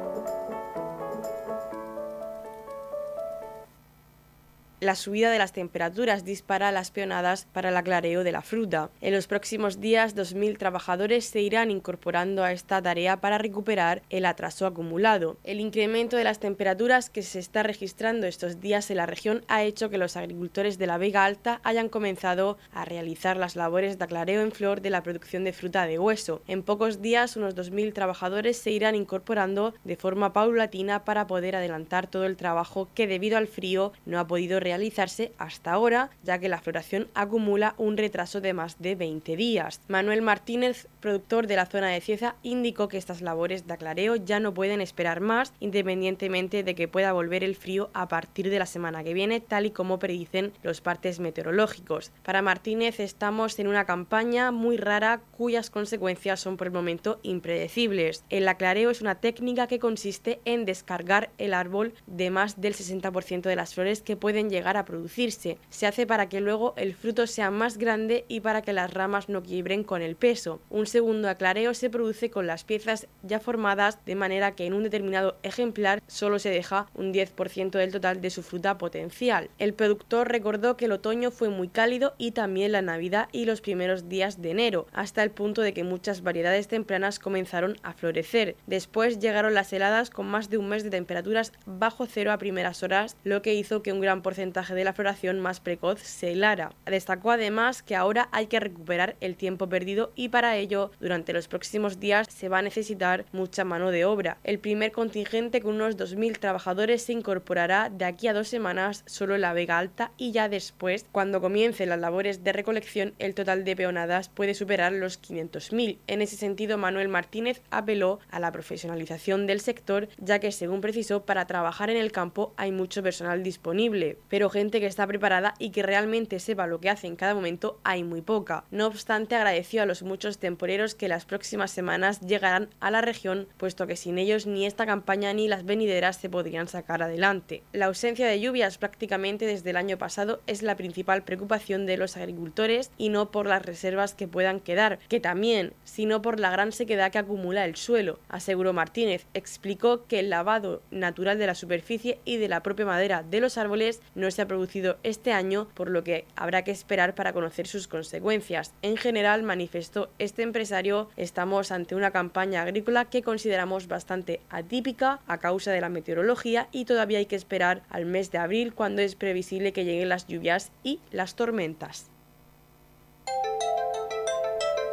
La 4.81 4.95
subida 4.95 5.29
de 5.29 5.37
las 5.37 5.53
temperaturas 5.53 6.25
dispara 6.25 6.71
las 6.71 6.89
peonadas 6.89 7.47
para 7.53 7.69
el 7.69 7.77
aclareo 7.77 8.23
de 8.23 8.31
la 8.31 8.41
fruta. 8.41 8.89
En 8.99 9.13
los 9.13 9.27
próximos 9.27 9.79
días, 9.79 10.15
2.000 10.15 10.57
trabajadores 10.57 11.25
se 11.25 11.39
irán 11.39 11.69
incorporando 11.69 12.43
a 12.43 12.51
esta 12.51 12.81
tarea 12.81 13.21
para 13.21 13.37
recuperar 13.37 14.01
el 14.09 14.25
atraso 14.25 14.65
acumulado. 14.65 15.37
El 15.43 15.59
incremento 15.59 16.17
de 16.17 16.23
las 16.23 16.39
temperaturas 16.39 17.11
que 17.11 17.21
se 17.21 17.37
está 17.37 17.61
registrando 17.61 18.25
estos 18.25 18.59
días 18.59 18.89
en 18.89 18.97
la 18.97 19.05
región 19.05 19.45
ha 19.47 19.61
hecho 19.61 19.91
que 19.91 19.99
los 19.99 20.17
agricultores 20.17 20.79
de 20.79 20.87
la 20.87 20.97
Vega 20.97 21.25
Alta 21.25 21.61
hayan 21.63 21.87
comenzado 21.87 22.57
a 22.73 22.83
realizar 22.83 23.37
las 23.37 23.55
labores 23.55 23.99
de 23.99 24.03
aclareo 24.03 24.41
en 24.41 24.51
flor 24.51 24.81
de 24.81 24.89
la 24.89 25.03
producción 25.03 25.43
de 25.43 25.53
fruta 25.53 25.85
de 25.85 25.99
hueso. 25.99 26.41
En 26.47 26.63
pocos 26.63 27.03
días, 27.03 27.37
unos 27.37 27.55
2.000 27.55 27.93
trabajadores 27.93 28.57
se 28.57 28.71
irán 28.71 28.95
incorporando 28.95 29.75
de 29.83 29.95
forma 29.95 30.33
paulatina 30.33 31.05
para 31.05 31.27
poder 31.27 31.55
adelantar 31.55 32.07
todo 32.07 32.25
el 32.25 32.35
trabajo 32.35 32.89
que 32.95 33.05
debido 33.05 33.37
al 33.37 33.45
frío 33.45 33.93
no 34.07 34.19
ha 34.19 34.25
podido 34.25 34.59
realizar 34.59 34.70
realizarse 34.71 35.33
hasta 35.37 35.73
ahora, 35.73 36.09
ya 36.23 36.39
que 36.39 36.47
la 36.47 36.61
floración 36.61 37.09
acumula 37.13 37.75
un 37.77 37.97
retraso 37.97 38.39
de 38.39 38.53
más 38.53 38.79
de 38.79 38.95
20 38.95 39.35
días. 39.35 39.81
Manuel 39.89 40.21
Martínez, 40.21 40.87
productor 41.01 41.45
de 41.47 41.57
la 41.57 41.65
zona 41.65 41.89
de 41.89 41.99
Cieza, 41.99 42.35
indicó 42.41 42.87
que 42.87 42.97
estas 42.97 43.21
labores 43.21 43.67
de 43.67 43.73
aclareo 43.73 44.15
ya 44.15 44.39
no 44.39 44.53
pueden 44.53 44.79
esperar 44.79 45.19
más, 45.19 45.51
independientemente 45.59 46.63
de 46.63 46.73
que 46.73 46.87
pueda 46.87 47.11
volver 47.11 47.43
el 47.43 47.57
frío 47.57 47.89
a 47.93 48.07
partir 48.07 48.49
de 48.49 48.59
la 48.59 48.65
semana 48.65 49.03
que 49.03 49.13
viene, 49.13 49.41
tal 49.41 49.65
y 49.65 49.71
como 49.71 49.99
predicen 49.99 50.53
los 50.63 50.79
partes 50.79 51.19
meteorológicos. 51.19 52.11
Para 52.23 52.41
Martínez 52.41 53.01
estamos 53.01 53.59
en 53.59 53.67
una 53.67 53.83
campaña 53.85 54.51
muy 54.51 54.77
rara 54.77 55.19
cuyas 55.37 55.69
consecuencias 55.69 56.39
son 56.39 56.55
por 56.55 56.67
el 56.67 56.73
momento 56.73 57.19
impredecibles. 57.23 58.23
El 58.29 58.47
aclareo 58.47 58.89
es 58.89 59.01
una 59.01 59.15
técnica 59.15 59.67
que 59.67 59.79
consiste 59.79 60.39
en 60.45 60.63
descargar 60.63 61.29
el 61.37 61.53
árbol 61.53 61.93
de 62.07 62.29
más 62.29 62.61
del 62.61 62.73
60% 62.73 63.41
de 63.41 63.55
las 63.57 63.73
flores 63.73 64.01
que 64.01 64.15
pueden 64.15 64.49
llegar 64.49 64.60
llegar 64.61 64.77
a 64.77 64.85
producirse. 64.85 65.57
Se 65.71 65.87
hace 65.87 66.05
para 66.05 66.29
que 66.29 66.39
luego 66.39 66.75
el 66.77 66.93
fruto 66.93 67.25
sea 67.25 67.49
más 67.49 67.79
grande 67.79 68.25
y 68.27 68.41
para 68.41 68.61
que 68.61 68.73
las 68.73 68.93
ramas 68.93 69.27
no 69.27 69.41
quiebren 69.41 69.83
con 69.83 70.03
el 70.03 70.15
peso. 70.15 70.61
Un 70.69 70.85
segundo 70.85 71.29
aclareo 71.29 71.73
se 71.73 71.89
produce 71.89 72.29
con 72.29 72.45
las 72.45 72.63
piezas 72.63 73.07
ya 73.23 73.39
formadas 73.39 73.97
de 74.05 74.13
manera 74.13 74.53
que 74.53 74.67
en 74.67 74.73
un 74.73 74.83
determinado 74.83 75.35
ejemplar 75.41 76.03
solo 76.05 76.37
se 76.37 76.51
deja 76.51 76.85
un 76.93 77.11
10% 77.11 77.71
del 77.71 77.91
total 77.91 78.21
de 78.21 78.29
su 78.29 78.43
fruta 78.43 78.77
potencial. 78.77 79.49
El 79.57 79.73
productor 79.73 80.29
recordó 80.29 80.77
que 80.77 80.85
el 80.85 80.91
otoño 80.91 81.31
fue 81.31 81.49
muy 81.49 81.67
cálido 81.67 82.13
y 82.19 82.31
también 82.31 82.73
la 82.73 82.83
Navidad 82.83 83.29
y 83.31 83.45
los 83.45 83.61
primeros 83.61 84.09
días 84.09 84.43
de 84.43 84.51
enero, 84.51 84.85
hasta 84.93 85.23
el 85.23 85.31
punto 85.31 85.63
de 85.63 85.73
que 85.73 85.83
muchas 85.83 86.21
variedades 86.21 86.67
tempranas 86.67 87.17
comenzaron 87.17 87.77
a 87.81 87.93
florecer. 87.93 88.55
Después 88.67 89.17
llegaron 89.17 89.55
las 89.55 89.73
heladas 89.73 90.11
con 90.11 90.27
más 90.27 90.51
de 90.51 90.59
un 90.59 90.69
mes 90.69 90.83
de 90.83 90.91
temperaturas 90.91 91.51
bajo 91.65 92.05
cero 92.05 92.31
a 92.31 92.37
primeras 92.37 92.83
horas, 92.83 93.17
lo 93.23 93.41
que 93.41 93.55
hizo 93.55 93.81
que 93.81 93.91
un 93.91 94.01
gran 94.01 94.21
porcentaje 94.21 94.50
de 94.51 94.83
la 94.83 94.93
floración 94.93 95.39
más 95.39 95.59
precoz 95.59 96.01
se 96.01 96.31
helara. 96.33 96.73
Destacó 96.85 97.31
además 97.31 97.81
que 97.81 97.95
ahora 97.95 98.27
hay 98.31 98.47
que 98.47 98.59
recuperar 98.59 99.15
el 99.21 99.35
tiempo 99.35 99.69
perdido 99.69 100.11
y 100.15 100.29
para 100.29 100.57
ello 100.57 100.91
durante 100.99 101.31
los 101.31 101.47
próximos 101.47 101.99
días 101.99 102.27
se 102.29 102.49
va 102.49 102.59
a 102.59 102.61
necesitar 102.61 103.25
mucha 103.31 103.63
mano 103.63 103.91
de 103.91 104.03
obra. 104.03 104.37
El 104.43 104.59
primer 104.59 104.91
contingente 104.91 105.61
con 105.61 105.75
unos 105.75 105.97
2.000 105.97 106.37
trabajadores 106.39 107.03
se 107.03 107.13
incorporará 107.13 107.89
de 107.89 108.05
aquí 108.05 108.27
a 108.27 108.33
dos 108.33 108.49
semanas 108.49 109.03
solo 109.05 109.35
en 109.35 109.41
la 109.41 109.53
Vega 109.53 109.77
Alta 109.77 110.11
y 110.17 110.33
ya 110.33 110.49
después, 110.49 111.05
cuando 111.11 111.39
comiencen 111.39 111.89
las 111.89 111.99
labores 111.99 112.43
de 112.43 112.51
recolección, 112.51 113.13
el 113.19 113.33
total 113.33 113.63
de 113.63 113.75
peonadas 113.75 114.27
puede 114.27 114.53
superar 114.53 114.91
los 114.91 115.21
500.000. 115.21 115.97
En 116.07 116.21
ese 116.21 116.35
sentido, 116.35 116.77
Manuel 116.77 117.07
Martínez 117.07 117.61
apeló 117.71 118.19
a 118.29 118.39
la 118.39 118.51
profesionalización 118.51 119.47
del 119.47 119.61
sector, 119.61 120.09
ya 120.17 120.39
que 120.39 120.51
según 120.51 120.81
precisó, 120.81 121.25
para 121.25 121.47
trabajar 121.47 121.89
en 121.89 121.97
el 121.97 122.11
campo 122.11 122.53
hay 122.57 122.71
mucho 122.71 123.01
personal 123.01 123.43
disponible, 123.43 124.17
pero 124.29 124.40
gente 124.49 124.79
que 124.79 124.85
está 124.85 125.05
preparada 125.07 125.53
y 125.59 125.71
que 125.71 125.83
realmente 125.83 126.39
sepa 126.39 126.67
lo 126.67 126.79
que 126.79 126.89
hace 126.89 127.07
en 127.07 127.15
cada 127.15 127.35
momento 127.35 127.79
hay 127.83 128.03
muy 128.03 128.21
poca. 128.21 128.63
No 128.71 128.87
obstante, 128.87 129.35
agradeció 129.35 129.81
a 129.81 129.85
los 129.85 130.03
muchos 130.03 130.37
temporeros 130.37 130.95
que 130.95 131.07
las 131.07 131.25
próximas 131.25 131.71
semanas 131.71 132.21
llegarán 132.21 132.69
a 132.79 132.91
la 132.91 133.01
región, 133.01 133.47
puesto 133.57 133.87
que 133.87 133.95
sin 133.95 134.17
ellos 134.17 134.47
ni 134.47 134.65
esta 134.65 134.85
campaña 134.85 135.33
ni 135.33 135.47
las 135.47 135.65
venideras 135.65 136.17
se 136.17 136.29
podrían 136.29 136.67
sacar 136.67 137.03
adelante. 137.03 137.63
La 137.73 137.85
ausencia 137.85 138.27
de 138.27 138.39
lluvias 138.39 138.77
prácticamente 138.77 139.45
desde 139.45 139.69
el 139.69 139.77
año 139.77 139.97
pasado 139.97 140.41
es 140.47 140.61
la 140.61 140.75
principal 140.75 141.23
preocupación 141.23 141.85
de 141.85 141.97
los 141.97 142.17
agricultores 142.17 142.91
y 142.97 143.09
no 143.09 143.31
por 143.31 143.47
las 143.47 143.65
reservas 143.65 144.13
que 144.13 144.27
puedan 144.27 144.59
quedar, 144.59 144.99
que 145.09 145.19
también, 145.19 145.73
sino 145.83 146.21
por 146.21 146.39
la 146.39 146.51
gran 146.51 146.71
sequedad 146.71 147.11
que 147.11 147.19
acumula 147.19 147.65
el 147.65 147.75
suelo, 147.75 148.19
aseguró 148.29 148.73
Martínez. 148.73 149.25
Explicó 149.33 150.05
que 150.07 150.19
el 150.19 150.29
lavado 150.29 150.81
natural 150.91 151.37
de 151.37 151.47
la 151.47 151.55
superficie 151.55 152.19
y 152.25 152.37
de 152.37 152.47
la 152.47 152.63
propia 152.63 152.85
madera 152.85 153.23
de 153.23 153.39
los 153.39 153.57
árboles 153.57 154.01
no 154.21 154.31
se 154.31 154.41
ha 154.41 154.47
producido 154.47 154.97
este 155.03 155.33
año, 155.33 155.67
por 155.73 155.89
lo 155.89 156.03
que 156.03 156.25
habrá 156.35 156.63
que 156.63 156.71
esperar 156.71 157.15
para 157.15 157.33
conocer 157.33 157.67
sus 157.67 157.87
consecuencias. 157.87 158.73
En 158.81 158.95
general, 158.95 159.43
manifestó 159.43 160.09
este 160.19 160.43
empresario, 160.43 161.09
estamos 161.17 161.71
ante 161.71 161.95
una 161.95 162.11
campaña 162.11 162.61
agrícola 162.61 163.05
que 163.05 163.23
consideramos 163.23 163.87
bastante 163.87 164.39
atípica 164.49 165.19
a 165.27 165.39
causa 165.39 165.71
de 165.71 165.81
la 165.81 165.89
meteorología 165.89 166.67
y 166.71 166.85
todavía 166.85 167.17
hay 167.17 167.25
que 167.25 167.35
esperar 167.35 167.81
al 167.89 168.05
mes 168.05 168.31
de 168.31 168.37
abril 168.37 168.73
cuando 168.73 169.01
es 169.01 169.15
previsible 169.15 169.73
que 169.73 169.85
lleguen 169.85 170.09
las 170.09 170.27
lluvias 170.27 170.71
y 170.83 170.99
las 171.11 171.35
tormentas. 171.35 172.10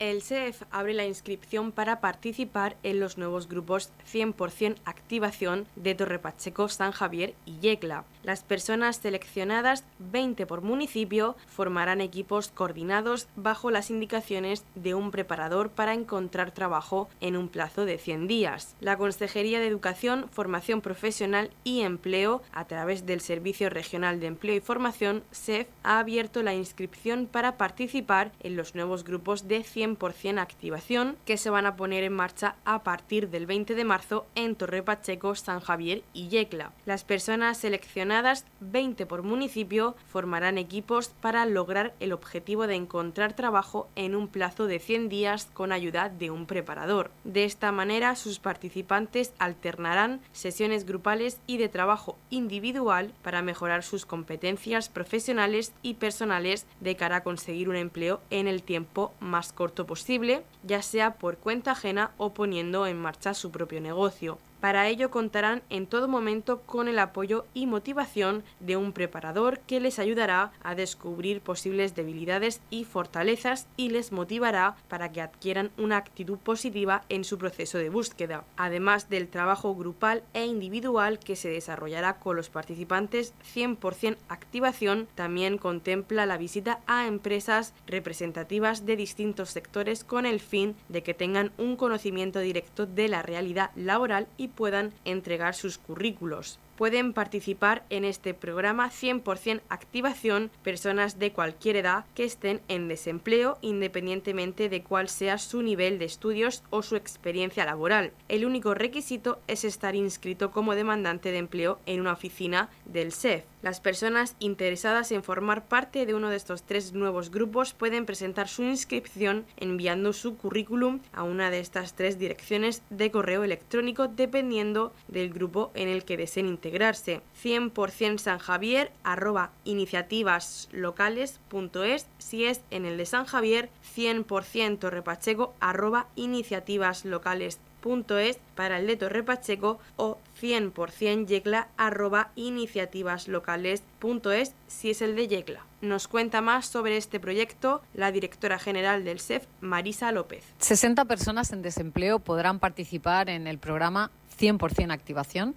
El 0.00 0.22
SEF 0.22 0.62
abre 0.70 0.94
la 0.94 1.04
inscripción 1.04 1.72
para 1.72 2.00
participar 2.00 2.74
en 2.82 3.00
los 3.00 3.18
nuevos 3.18 3.50
grupos 3.50 3.90
100% 4.10 4.76
Activación 4.86 5.66
de 5.76 5.94
Torre 5.94 6.18
Pacheco, 6.18 6.70
San 6.70 6.92
Javier 6.92 7.34
y 7.44 7.58
Yecla. 7.58 8.06
Las 8.22 8.42
personas 8.42 8.96
seleccionadas, 8.96 9.84
20 9.98 10.46
por 10.46 10.62
municipio, 10.62 11.36
formarán 11.46 12.00
equipos 12.00 12.48
coordinados 12.48 13.28
bajo 13.36 13.70
las 13.70 13.90
indicaciones 13.90 14.64
de 14.74 14.94
un 14.94 15.10
preparador 15.10 15.68
para 15.68 15.92
encontrar 15.92 16.50
trabajo 16.50 17.10
en 17.20 17.36
un 17.36 17.48
plazo 17.48 17.84
de 17.84 17.98
100 17.98 18.26
días. 18.26 18.76
La 18.80 18.96
Consejería 18.96 19.60
de 19.60 19.66
Educación, 19.66 20.30
Formación 20.30 20.80
Profesional 20.80 21.50
y 21.62 21.82
Empleo, 21.82 22.40
a 22.52 22.64
través 22.64 23.04
del 23.04 23.20
Servicio 23.20 23.68
Regional 23.68 24.18
de 24.18 24.28
Empleo 24.28 24.56
y 24.56 24.60
Formación, 24.60 25.24
SEF, 25.30 25.68
ha 25.82 25.98
abierto 25.98 26.42
la 26.42 26.54
inscripción 26.54 27.26
para 27.30 27.58
participar 27.58 28.32
en 28.40 28.56
los 28.56 28.74
nuevos 28.74 29.04
grupos 29.04 29.46
de 29.46 29.62
100 29.62 29.89
100% 29.96 30.38
activación 30.38 31.16
que 31.24 31.36
se 31.36 31.50
van 31.50 31.66
a 31.66 31.76
poner 31.76 32.04
en 32.04 32.12
marcha 32.12 32.56
a 32.64 32.82
partir 32.82 33.30
del 33.30 33.46
20 33.46 33.74
de 33.74 33.84
marzo 33.84 34.26
en 34.34 34.54
Torre 34.56 34.82
Pacheco, 34.82 35.34
San 35.34 35.60
Javier 35.60 36.02
y 36.12 36.28
Yecla. 36.28 36.72
Las 36.86 37.04
personas 37.04 37.58
seleccionadas, 37.58 38.44
20 38.60 39.06
por 39.06 39.22
municipio, 39.22 39.96
formarán 40.08 40.58
equipos 40.58 41.08
para 41.08 41.46
lograr 41.46 41.94
el 42.00 42.12
objetivo 42.12 42.66
de 42.66 42.74
encontrar 42.74 43.34
trabajo 43.34 43.88
en 43.96 44.14
un 44.14 44.28
plazo 44.28 44.66
de 44.66 44.78
100 44.78 45.08
días 45.08 45.48
con 45.52 45.72
ayuda 45.72 46.08
de 46.08 46.30
un 46.30 46.46
preparador. 46.46 47.10
De 47.24 47.44
esta 47.44 47.72
manera, 47.72 48.16
sus 48.16 48.38
participantes 48.38 49.32
alternarán 49.38 50.20
sesiones 50.32 50.86
grupales 50.86 51.38
y 51.46 51.58
de 51.58 51.68
trabajo 51.68 52.16
individual 52.30 53.12
para 53.22 53.42
mejorar 53.42 53.82
sus 53.82 54.06
competencias 54.06 54.88
profesionales 54.88 55.72
y 55.82 55.94
personales 55.94 56.66
de 56.80 56.96
cara 56.96 57.16
a 57.16 57.22
conseguir 57.22 57.68
un 57.68 57.76
empleo 57.76 58.20
en 58.30 58.46
el 58.46 58.62
tiempo 58.62 59.12
más 59.20 59.52
corto 59.52 59.79
posible, 59.86 60.44
ya 60.62 60.82
sea 60.82 61.14
por 61.14 61.36
cuenta 61.38 61.72
ajena 61.72 62.12
o 62.18 62.34
poniendo 62.34 62.86
en 62.86 62.98
marcha 62.98 63.34
su 63.34 63.50
propio 63.50 63.80
negocio. 63.80 64.38
Para 64.60 64.88
ello 64.88 65.10
contarán 65.10 65.62
en 65.70 65.86
todo 65.86 66.06
momento 66.06 66.60
con 66.60 66.86
el 66.86 66.98
apoyo 66.98 67.46
y 67.54 67.66
motivación 67.66 68.44
de 68.60 68.76
un 68.76 68.92
preparador 68.92 69.60
que 69.60 69.80
les 69.80 69.98
ayudará 69.98 70.52
a 70.62 70.74
descubrir 70.74 71.40
posibles 71.40 71.94
debilidades 71.94 72.60
y 72.68 72.84
fortalezas 72.84 73.66
y 73.78 73.88
les 73.88 74.12
motivará 74.12 74.76
para 74.88 75.12
que 75.12 75.22
adquieran 75.22 75.70
una 75.78 75.96
actitud 75.96 76.36
positiva 76.38 77.04
en 77.08 77.24
su 77.24 77.38
proceso 77.38 77.78
de 77.78 77.88
búsqueda, 77.88 78.44
además 78.58 79.08
del 79.08 79.28
trabajo 79.28 79.74
grupal 79.74 80.22
e 80.34 80.44
individual 80.44 81.18
que 81.18 81.36
se 81.36 81.48
desarrollará 81.48 82.18
con 82.18 82.36
los 82.36 82.50
participantes. 82.50 83.32
100% 83.54 84.18
activación, 84.28 85.08
también 85.14 85.56
contempla 85.56 86.26
la 86.26 86.36
visita 86.36 86.80
a 86.86 87.06
empresas 87.06 87.72
representativas 87.86 88.84
de 88.84 88.96
distintos 88.96 89.48
sectores 89.48 90.04
con 90.04 90.26
el 90.26 90.40
fin 90.40 90.76
de 90.90 91.02
que 91.02 91.14
tengan 91.14 91.52
un 91.56 91.76
conocimiento 91.76 92.40
directo 92.40 92.84
de 92.84 93.08
la 93.08 93.22
realidad 93.22 93.70
laboral 93.74 94.26
y 94.36 94.49
puedan 94.50 94.92
entregar 95.04 95.54
sus 95.54 95.78
currículos 95.78 96.58
pueden 96.80 97.12
participar 97.12 97.84
en 97.90 98.06
este 98.06 98.32
programa 98.32 98.88
100% 98.88 99.60
activación 99.68 100.50
personas 100.62 101.18
de 101.18 101.30
cualquier 101.30 101.76
edad 101.76 102.06
que 102.14 102.24
estén 102.24 102.62
en 102.68 102.88
desempleo 102.88 103.58
independientemente 103.60 104.70
de 104.70 104.82
cuál 104.82 105.10
sea 105.10 105.36
su 105.36 105.60
nivel 105.60 105.98
de 105.98 106.06
estudios 106.06 106.62
o 106.70 106.80
su 106.82 106.96
experiencia 106.96 107.66
laboral. 107.66 108.12
El 108.28 108.46
único 108.46 108.72
requisito 108.72 109.40
es 109.46 109.64
estar 109.64 109.94
inscrito 109.94 110.52
como 110.52 110.74
demandante 110.74 111.30
de 111.30 111.36
empleo 111.36 111.78
en 111.84 112.00
una 112.00 112.14
oficina 112.14 112.70
del 112.86 113.12
SEF. 113.12 113.44
Las 113.60 113.78
personas 113.80 114.36
interesadas 114.38 115.12
en 115.12 115.22
formar 115.22 115.66
parte 115.66 116.06
de 116.06 116.14
uno 116.14 116.30
de 116.30 116.36
estos 116.36 116.62
tres 116.62 116.94
nuevos 116.94 117.30
grupos 117.30 117.74
pueden 117.74 118.06
presentar 118.06 118.48
su 118.48 118.62
inscripción 118.62 119.44
enviando 119.58 120.14
su 120.14 120.38
currículum 120.38 121.00
a 121.12 121.24
una 121.24 121.50
de 121.50 121.60
estas 121.60 121.92
tres 121.92 122.18
direcciones 122.18 122.82
de 122.88 123.10
correo 123.10 123.44
electrónico 123.44 124.08
dependiendo 124.08 124.94
del 125.08 125.28
grupo 125.28 125.72
en 125.74 125.88
el 125.88 126.04
que 126.04 126.16
deseen 126.16 126.46
integrar 126.46 126.69
integrarse. 126.70 127.20
100% 127.42 128.18
San 128.18 128.38
Javier 128.38 128.92
arroba 129.02 129.50
iniciativaslocales.es 129.64 132.06
si 132.18 132.44
es 132.44 132.60
en 132.70 132.84
el 132.84 132.96
de 132.96 133.06
San 133.06 133.24
Javier 133.24 133.70
100% 133.96 134.78
Torrepacheco 134.78 135.52
arroba 135.58 136.06
iniciativaslocales.es 136.14 138.38
para 138.54 138.78
el 138.78 138.86
de 138.86 138.96
Torre 138.96 139.24
Pacheco 139.24 139.80
o 139.96 140.18
100% 140.40 141.26
yecla 141.26 141.66
arroba 141.76 142.30
iniciativaslocales.es 142.36 144.52
si 144.68 144.90
es 144.90 145.02
el 145.02 145.16
de 145.16 145.26
yecla. 145.28 145.66
Nos 145.80 146.06
cuenta 146.06 146.40
más 146.42 146.66
sobre 146.66 146.98
este 146.98 147.18
proyecto 147.18 147.80
la 147.94 148.12
directora 148.12 148.58
general 148.58 149.02
del 149.04 149.18
SEF, 149.18 149.46
Marisa 149.62 150.12
López. 150.12 150.44
60 150.58 151.06
personas 151.06 151.52
en 151.52 151.62
desempleo 151.62 152.18
podrán 152.18 152.58
participar 152.58 153.30
en 153.30 153.46
el 153.46 153.58
programa 153.58 154.10
100% 154.38 154.92
activación 154.92 155.54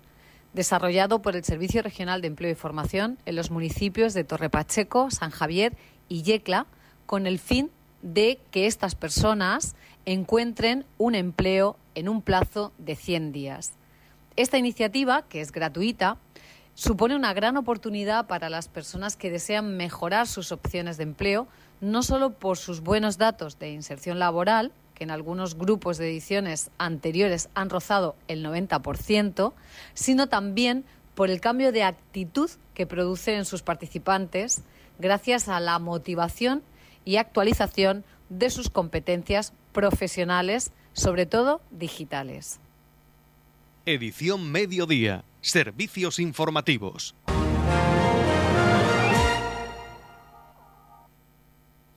desarrollado 0.54 1.22
por 1.22 1.36
el 1.36 1.44
Servicio 1.44 1.82
Regional 1.82 2.22
de 2.22 2.28
Empleo 2.28 2.52
y 2.52 2.56
Formación 2.56 3.18
en 3.26 3.36
los 3.36 3.52
municipios 3.52 4.14
de 4.14 4.24
Torrepacheco, 4.24 5.12
San 5.12 5.32
Javier 5.32 5.76
y 6.10 6.22
Yecla, 6.22 6.68
con 7.06 7.28
el 7.28 7.40
fin 7.40 7.72
de 8.02 8.40
que 8.52 8.68
estas 8.68 8.96
personas 8.96 9.76
encuentren 10.06 10.86
un 10.98 11.16
empleo 11.16 11.78
en 11.96 12.10
un 12.10 12.22
plazo 12.22 12.72
de 12.78 12.96
100 12.96 13.32
días. 13.32 13.74
Esta 14.36 14.58
iniciativa, 14.58 15.24
que 15.24 15.42
es 15.42 15.52
gratuita, 15.52 16.18
supone 16.76 17.16
una 17.16 17.34
gran 17.34 17.58
oportunidad 17.58 18.28
para 18.28 18.50
las 18.50 18.68
personas 18.68 19.16
que 19.16 19.32
desean 19.32 19.78
mejorar 19.78 20.28
sus 20.28 20.52
opciones 20.52 20.98
de 20.98 21.04
empleo, 21.04 21.48
no 21.82 22.04
solo 22.04 22.32
por 22.32 22.58
sus 22.58 22.82
buenos 22.82 23.18
datos 23.18 23.60
de 23.60 23.72
inserción 23.72 24.20
laboral, 24.20 24.72
que 24.94 25.04
en 25.04 25.12
algunos 25.12 25.56
grupos 25.56 25.98
de 25.98 26.10
ediciones 26.10 26.70
anteriores 26.78 27.50
han 27.54 27.70
rozado 27.70 28.16
el 28.28 28.46
90%, 28.46 29.54
sino 29.94 30.28
también 30.28 30.86
por 31.16 31.30
el 31.30 31.42
cambio 31.42 31.72
de 31.72 31.84
actitud 31.84 32.50
que 32.74 32.88
produce 32.88 33.36
en 33.36 33.46
sus 33.46 33.62
participantes 33.62 34.64
gracias 35.00 35.48
a 35.48 35.60
la 35.60 35.80
motivación 35.80 36.64
y 37.06 37.18
actualización 37.18 38.04
de 38.30 38.50
sus 38.50 38.70
competencias 38.70 39.54
profesionales, 39.72 40.72
sobre 40.94 41.26
todo 41.26 41.62
digitales. 41.72 42.60
Edición 43.86 44.52
Mediodía. 44.52 45.26
Servicios 45.42 46.20
informativos. 46.20 47.16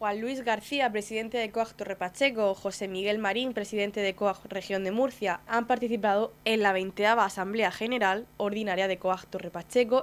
Juan 0.07 0.21
Luis 0.21 0.45
García, 0.45 0.93
presidente 0.93 1.37
de 1.37 1.51
COAG 1.51 1.75
Torre 1.75 1.97
Pacheco, 1.97 2.55
José 2.55 2.87
Miguel 2.87 3.19
Marín, 3.19 3.53
presidente 3.55 3.99
de 3.99 4.15
COAG 4.15 4.37
Región 4.45 4.85
de 4.85 4.93
Murcia, 4.93 5.41
han 5.49 5.67
participado 5.67 6.33
en 6.45 6.63
la 6.63 6.73
20 6.73 7.05
Asamblea 7.25 7.73
General 7.73 8.25
Ordinaria 8.37 8.87
de 8.87 8.99
COAG 8.99 9.27
Torre 9.27 9.51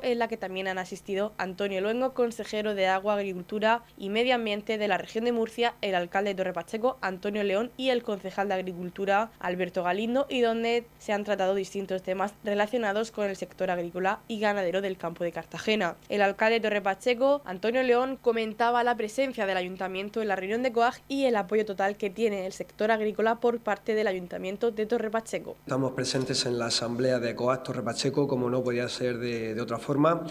en 0.03 0.19
la 0.19 0.27
que 0.27 0.35
también 0.35 0.67
han 0.67 0.77
asistido 0.77 1.31
Antonio 1.37 1.79
Luengo, 1.79 2.13
consejero 2.13 2.75
de 2.75 2.87
Agua, 2.87 3.13
Agricultura 3.13 3.85
y 3.97 4.09
Medio 4.09 4.35
Ambiente 4.35 4.77
de 4.77 4.89
la 4.89 4.97
Región 4.97 5.23
de 5.23 5.31
Murcia, 5.31 5.75
el 5.79 5.95
alcalde 5.95 6.33
de 6.33 6.43
Torre 6.43 6.53
Antonio 6.99 7.43
León, 7.43 7.71
y 7.77 7.87
el 7.87 8.03
concejal 8.03 8.49
de 8.49 8.55
Agricultura, 8.55 9.31
Alberto 9.39 9.83
Galindo, 9.83 10.27
y 10.29 10.41
donde 10.41 10.85
se 10.99 11.13
han 11.13 11.23
tratado 11.23 11.55
distintos 11.55 12.03
temas 12.03 12.33
relacionados 12.43 13.11
con 13.11 13.29
el 13.29 13.37
sector 13.37 13.71
agrícola 13.71 14.19
y 14.27 14.41
ganadero 14.41 14.81
del 14.81 14.97
campo 14.97 15.23
de 15.23 15.31
Cartagena. 15.31 15.95
El 16.09 16.21
alcalde 16.21 16.59
de 16.59 16.81
Torre 16.81 16.83
Antonio 17.45 17.83
León, 17.83 18.19
comentaba 18.21 18.83
la 18.83 18.97
presencia 18.97 19.45
del 19.45 19.55
ayuntamiento 19.55 19.92
en 19.95 20.27
la 20.27 20.35
reunión 20.35 20.63
de 20.63 20.71
COAG 20.71 20.95
y 21.07 21.25
el 21.25 21.35
apoyo 21.35 21.65
total 21.65 21.97
que 21.97 22.09
tiene 22.09 22.47
el 22.47 22.53
sector 22.53 22.89
agrícola 22.89 23.35
por 23.35 23.59
parte 23.59 23.93
del 23.93 24.07
Ayuntamiento 24.07 24.71
de 24.71 24.85
Torre 24.87 25.11
Pacheco. 25.11 25.55
Estamos 25.59 25.91
presentes 25.91 26.45
en 26.47 26.57
la 26.57 26.67
asamblea 26.67 27.19
de 27.19 27.35
COAG 27.35 27.63
Torre 27.63 27.83
Pacheco, 27.83 28.27
como 28.27 28.49
no 28.49 28.63
podía 28.63 28.89
ser 28.89 29.19
de, 29.19 29.53
de 29.53 29.61
otra 29.61 29.77
forma. 29.77 30.25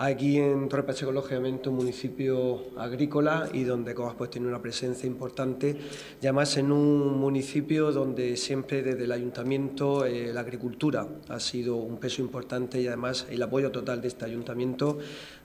Aquí 0.00 0.38
en 0.38 0.68
Torre 0.68 0.84
Pacheco, 0.84 1.10
lógicamente, 1.10 1.68
un 1.68 1.74
municipio 1.74 2.66
agrícola 2.78 3.48
y 3.52 3.64
donde 3.64 3.96
Cobas 3.96 4.14
pues, 4.14 4.30
tiene 4.30 4.46
una 4.46 4.62
presencia 4.62 5.08
importante, 5.08 5.76
y 6.22 6.24
además 6.24 6.56
en 6.56 6.70
un 6.70 7.18
municipio 7.18 7.90
donde 7.90 8.36
siempre 8.36 8.84
desde 8.84 9.02
el 9.02 9.10
ayuntamiento 9.10 10.04
eh, 10.04 10.32
la 10.32 10.42
agricultura 10.42 11.04
ha 11.28 11.40
sido 11.40 11.74
un 11.74 11.96
peso 11.96 12.22
importante 12.22 12.80
y 12.80 12.86
además 12.86 13.26
el 13.28 13.42
apoyo 13.42 13.72
total 13.72 14.00
de 14.00 14.06
este 14.06 14.24
ayuntamiento 14.24 14.98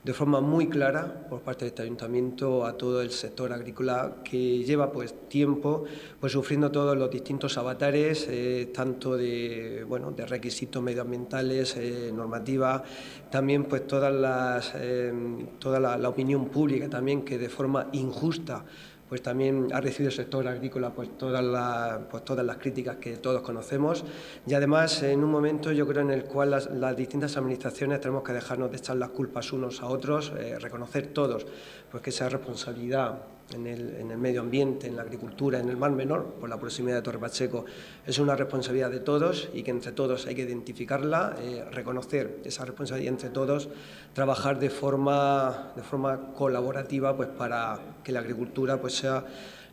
de 0.04 0.14
forma 0.14 0.42
muy 0.42 0.68
clara 0.68 1.28
por 1.30 1.42
parte 1.42 1.66
de 1.66 1.70
este 1.70 1.82
ayuntamiento 1.82 2.66
a 2.66 2.78
todo 2.78 3.02
el 3.02 3.10
sector 3.10 3.54
agrícola 3.54 4.18
que 4.24 4.64
lleva 4.64 4.92
pues 4.92 5.30
tiempo 5.30 5.86
pues 6.20 6.34
sufriendo 6.34 6.70
todos 6.70 6.98
los 6.98 7.10
distintos 7.10 7.58
avatares 7.58 8.28
eh, 8.30 8.70
tanto 8.74 9.16
de 9.16 9.86
bueno 9.88 10.12
de 10.12 10.26
requisitos 10.26 10.84
medioambientales 10.84 11.78
eh, 11.78 12.12
normativa 12.14 12.84
también 13.32 13.64
pues 13.64 13.88
todas 13.88 14.14
las 14.14 14.43
Em, 14.76 15.48
toda 15.60 15.80
la, 15.80 16.10
opinión 16.10 16.46
pública 16.50 16.90
también 16.90 17.24
que 17.24 17.38
de 17.38 17.50
forma 17.50 17.88
injusta 17.94 18.64
pues 19.08 19.22
también 19.22 19.68
ha 19.72 19.80
recibido 19.80 20.10
el 20.10 20.16
sector 20.16 20.48
agrícola 20.48 20.90
pues 20.90 21.18
todas, 21.18 21.44
las, 21.44 22.00
pues 22.10 22.26
todas 22.26 22.44
las 22.44 22.58
críticas 22.58 22.98
que 22.98 23.18
todos 23.18 23.42
conocemos. 23.42 24.04
Y 24.48 24.54
además 24.54 25.04
en 25.04 25.24
un 25.24 25.30
momento 25.30 25.72
yo 25.72 25.86
creo 25.88 26.02
en 26.02 26.10
el 26.10 26.24
cual 26.24 26.50
las, 26.50 26.96
distintas 26.98 27.38
administraciones 27.38 28.02
tenemos 28.02 28.24
que 28.24 28.34
dejarnos 28.34 28.72
de 28.72 28.78
echar 28.78 28.96
las 28.96 29.10
culpas 29.10 29.54
unos 29.54 29.82
a 29.82 29.88
otros, 29.88 30.34
eh, 30.40 30.58
reconocer 30.60 31.08
todos 31.08 31.46
pues 31.92 32.02
que 32.02 32.10
esa 32.10 32.28
responsabilidad 32.28 33.20
en 33.52 33.68
el, 33.68 34.18
medio 34.18 34.42
ambiente, 34.42 34.88
en 34.88 34.96
la 34.96 35.02
agricultura, 35.04 35.60
en 35.60 35.70
el 35.70 35.78
mar 35.78 35.92
menor, 35.92 36.36
por 36.40 36.50
la 36.50 36.60
proximidad 36.60 36.98
de 36.98 37.02
Torre 37.02 37.20
Pacheco, 37.20 37.66
es 38.06 38.18
una 38.20 38.36
responsabilidad 38.36 38.90
de 38.90 39.00
todos 39.00 39.50
y 39.54 39.64
que 39.64 39.72
entre 39.72 39.92
todos 39.92 40.26
hay 40.26 40.36
que 40.36 40.44
identificarla, 40.44 41.36
eh, 41.40 41.66
reconocer 41.72 42.40
esa 42.46 42.66
responsabilidad 42.66 43.14
entre 43.14 43.30
todos, 43.30 43.70
trabajar 44.14 44.60
de 44.60 44.70
forma, 44.70 45.74
de 45.76 45.84
forma 45.84 46.34
colaborativa 46.34 47.16
pues, 47.16 47.30
para 47.30 47.80
que 48.04 48.12
la 48.12 48.20
agricultura 48.20 48.80
pues, 48.82 48.96
sea 48.96 49.26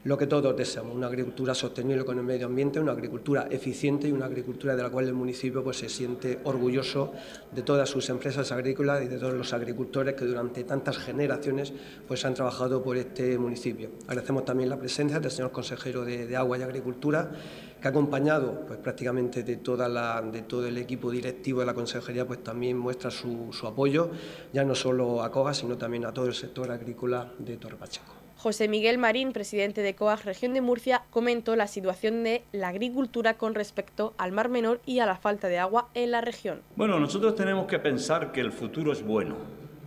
lo 0.03 0.17
que 0.17 0.27
todos 0.27 0.57
deseamos, 0.57 0.95
una 0.95 1.09
agricultura 1.09 1.55
sostenible 1.55 2.05
con 2.07 2.17
el 2.19 2.25
medio 2.25 2.47
ambiente, 2.47 2.81
una 2.81 2.93
agricultura 2.93 3.49
eficiente 3.51 4.09
y 4.09 4.13
una 4.13 4.27
agricultura 4.27 4.75
de 4.75 4.83
la 4.83 4.89
cual 4.89 5.07
el 5.07 5.13
municipio 5.13 5.63
pues, 5.63 5.79
se 5.79 5.91
siente 5.91 6.39
orgulloso 6.45 7.13
de 7.53 7.61
todas 7.63 7.91
sus 7.91 8.09
empresas 8.09 8.51
agrícolas 8.51 9.03
y 9.05 9.09
de 9.09 9.19
todos 9.19 9.35
los 9.35 9.53
agricultores 9.53 10.15
que 10.15 10.25
durante 10.25 10.65
tantas 10.65 10.97
generaciones 10.97 11.75
pues, 12.09 12.25
han 12.25 12.33
trabajado 12.33 12.83
por 12.83 12.97
este 12.97 13.37
municipio. 13.37 13.91
Agradecemos 14.07 14.47
también 14.47 14.71
la 14.71 14.79
presencia 14.79 15.21
del 15.21 15.31
señor 15.31 15.53
consejero 15.53 16.03
de, 16.05 16.35
Agua 16.35 16.57
y 16.57 16.63
Agricultura, 16.63 17.31
que 17.79 17.87
ha 17.87 17.91
acompañado 17.91 18.65
pues, 18.67 18.79
prácticamente 18.79 19.43
de, 19.43 19.57
toda 19.57 19.87
la, 19.87 20.23
de 20.23 20.43
todo 20.43 20.67
el 20.67 20.79
equipo 20.79 21.11
directivo 21.11 21.61
de 21.61 21.67
la 21.67 21.75
consejería, 21.75 22.27
pues 22.27 22.43
también 22.43 22.79
muestra 22.79 23.11
su, 23.11 23.51
apoyo, 23.67 24.11
ya 24.53 24.65
no 24.65 24.75
solo 24.75 25.23
a 25.23 25.31
COGA, 25.31 25.53
sino 25.53 25.77
también 25.77 26.07
a 26.07 26.15
todo 26.15 26.25
el 26.25 26.35
sector 26.35 26.71
agrícola 26.71 27.31
de 27.39 27.59
Torre 27.59 27.77
Pacheco. 27.77 28.20
José 28.43 28.69
Miguel 28.69 28.97
Marín, 28.97 29.33
presidente 29.33 29.83
de 29.83 29.95
COAG 29.95 30.25
Región 30.25 30.55
de 30.55 30.63
Murcia, 30.63 31.03
comentó 31.11 31.57
la 31.57 31.67
situación 31.67 32.25
de 32.25 32.43
la 32.53 32.69
agricultura 32.69 33.35
con 33.35 33.55
respecto 33.55 34.15
al 34.17 34.33
Mar 34.33 34.49
Menor 34.49 34.81
y 34.87 35.01
a 35.01 35.05
la 35.05 35.17
falta 35.17 35.49
de 35.49 35.59
agua 35.59 35.91
en 35.93 36.11
la 36.11 36.23
región. 36.23 36.63
Bueno, 36.75 36.99
nosotros 36.99 37.35
tenemos 37.35 37.67
que 37.67 37.79
pensar 37.79 38.33
que 38.33 38.41
el 38.41 38.51
futuro 38.51 38.93
es 38.93 39.05
bueno, 39.05 39.37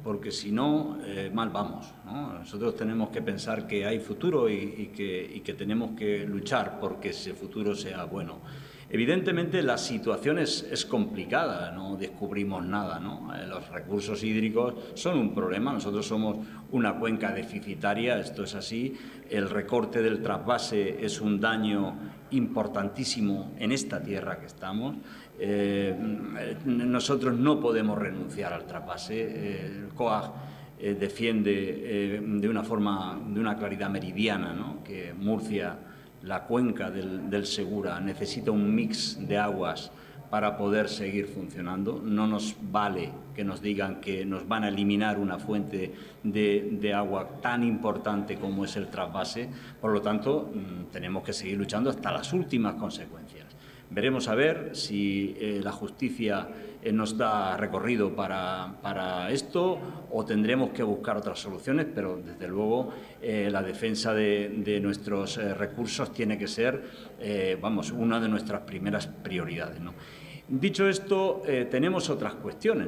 porque 0.04 0.30
si 0.30 0.52
no, 0.52 1.00
eh, 1.04 1.32
mal 1.34 1.50
vamos. 1.50 1.96
Nosotros 2.06 2.76
tenemos 2.76 3.10
que 3.10 3.24
pensar 3.24 3.66
que 3.66 3.88
hay 3.88 4.00
futuro 4.00 4.48
y, 4.48 4.92
que, 4.96 5.32
y 5.34 5.40
que 5.40 5.56
tenemos 5.56 5.98
que 5.98 6.24
luchar 6.24 6.80
porque 6.80 7.10
ese 7.10 7.34
futuro 7.34 7.74
sea 7.74 8.04
bueno. 8.04 8.38
Evidentemente 8.94 9.64
la 9.64 9.80
situación 9.80 10.38
es, 10.38 10.86
complicada, 10.88 11.72
no 11.72 11.98
descubrimos 11.98 12.64
nada. 12.64 13.00
¿no? 13.00 13.34
Eh, 13.34 13.48
los 13.48 13.68
recursos 13.70 14.24
hídricos 14.24 14.76
son 14.94 15.18
un 15.18 15.34
problema, 15.34 15.74
nosotros 15.74 16.06
somos 16.06 16.38
una 16.70 17.00
cuenca 17.00 17.32
deficitaria, 17.32 18.20
esto 18.20 18.44
es 18.44 18.54
así. 18.54 18.96
El 19.28 19.50
recorte 19.50 20.04
del 20.04 20.22
trasvase 20.22 21.04
es 21.04 21.20
un 21.22 21.40
daño 21.40 21.96
importantísimo 22.30 23.54
en 23.58 23.72
esta 23.72 24.00
tierra 24.00 24.38
que 24.40 24.46
estamos. 24.46 24.98
Eh, 25.40 25.96
nosotros 26.66 27.36
no 27.36 27.60
podemos 27.60 27.98
renunciar 27.98 28.54
al 28.54 28.68
trasvase. 28.68 29.66
el 29.66 29.88
COAG 29.96 30.34
eh, 30.80 30.94
defiende 30.94 32.22
de 32.22 32.48
una 32.48 32.64
forma, 32.64 33.20
de 33.28 33.40
una 33.40 33.58
claridad 33.58 33.90
meridiana, 33.90 34.54
¿no? 34.54 34.84
que 34.84 35.16
Murcia 35.18 35.80
la 36.24 36.44
cuenca 36.44 36.90
del, 36.90 37.46
Segura 37.46 38.00
necesita 38.00 38.52
un 38.52 38.74
mix 38.74 39.18
de 39.28 39.38
aguas 39.38 39.92
para 40.30 40.58
poder 40.58 40.90
seguir 40.90 41.28
funcionando. 41.28 42.02
No 42.04 42.26
nos 42.26 42.56
vale 42.72 43.12
que 43.36 43.44
nos 43.44 43.62
digan 43.62 44.02
que 44.02 44.26
nos 44.26 44.48
van 44.48 44.64
a 44.64 44.70
eliminar 44.70 45.20
una 45.20 45.38
fuente 45.38 45.94
de, 46.24 46.94
agua 46.94 47.40
tan 47.42 47.64
importante 47.64 48.38
como 48.38 48.66
es 48.66 48.76
el 48.78 48.88
trasvase. 48.88 49.50
Por 49.80 49.92
lo 49.92 50.02
tanto, 50.02 50.50
mm, 50.54 50.92
tenemos 50.92 51.24
que 51.24 51.34
seguir 51.34 51.58
luchando 51.58 51.90
hasta 51.90 52.12
las 52.12 52.34
últimas 52.34 52.76
consecuencias. 52.76 53.46
Veremos 53.90 54.28
a 54.28 54.34
ver 54.34 54.72
si 54.74 55.36
eh, 55.40 55.62
la 55.64 55.72
justicia 55.72 56.48
nos 56.92 57.18
da 57.18 57.56
recorrido 57.56 58.16
para, 58.16 58.76
para, 58.82 59.32
esto 59.32 59.80
o 60.12 60.26
tendremos 60.26 60.72
que 60.72 60.84
buscar 60.84 61.18
otras 61.18 61.40
soluciones, 61.40 61.88
pero 61.94 62.18
desde 62.18 62.48
luego 62.48 62.94
eh, 63.22 63.50
la 63.52 63.62
defensa 63.62 64.14
de, 64.14 64.80
nuestros 64.82 65.38
recursos 65.38 66.12
tiene 66.12 66.38
que 66.38 66.48
ser, 66.48 66.84
vamos, 67.62 67.92
una 67.92 68.20
de 68.20 68.28
nuestras 68.28 68.62
primeras 68.62 69.08
prioridades. 69.08 69.80
¿no? 69.80 69.94
Dicho 70.46 70.90
esto, 70.90 71.42
eh, 71.48 71.68
tenemos 71.72 72.10
otras 72.10 72.34
cuestiones. 72.36 72.88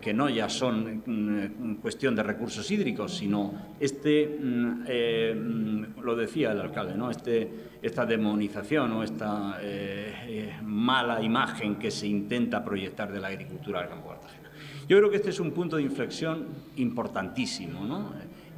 Que, 0.00 0.14
no 0.14 0.30
ya 0.30 0.48
son 0.48 1.02
mm, 1.04 1.74
cuestión 1.74 2.16
de 2.16 2.22
recursos 2.22 2.70
hídricos, 2.70 3.18
sino 3.18 3.52
este, 3.78 4.26
mm, 4.26 4.84
eh, 4.88 5.34
mm, 5.34 6.00
lo 6.00 6.16
decía 6.16 6.52
el 6.52 6.60
alcalde, 6.60 6.94
¿no? 6.94 7.10
Este, 7.10 7.48
esta 7.82 8.06
demonización 8.06 8.92
o 8.92 9.02
esta 9.02 9.58
eh, 9.60 10.54
mala 10.62 11.22
imagen 11.22 11.76
que 11.76 11.90
se 11.90 12.06
intenta 12.06 12.64
proyectar 12.64 13.12
de 13.12 13.20
la 13.20 13.28
agricultura 13.28 13.80
del 13.80 13.90
campo 13.90 14.08
de 14.08 14.14
Cartagena. 14.14 14.50
Yo 14.88 14.96
creo 14.96 15.10
que 15.10 15.16
este 15.16 15.30
es 15.30 15.40
un 15.40 15.50
punto 15.52 15.76
de 15.76 15.82
inflexión 15.82 16.46
importantísimo, 16.76 18.10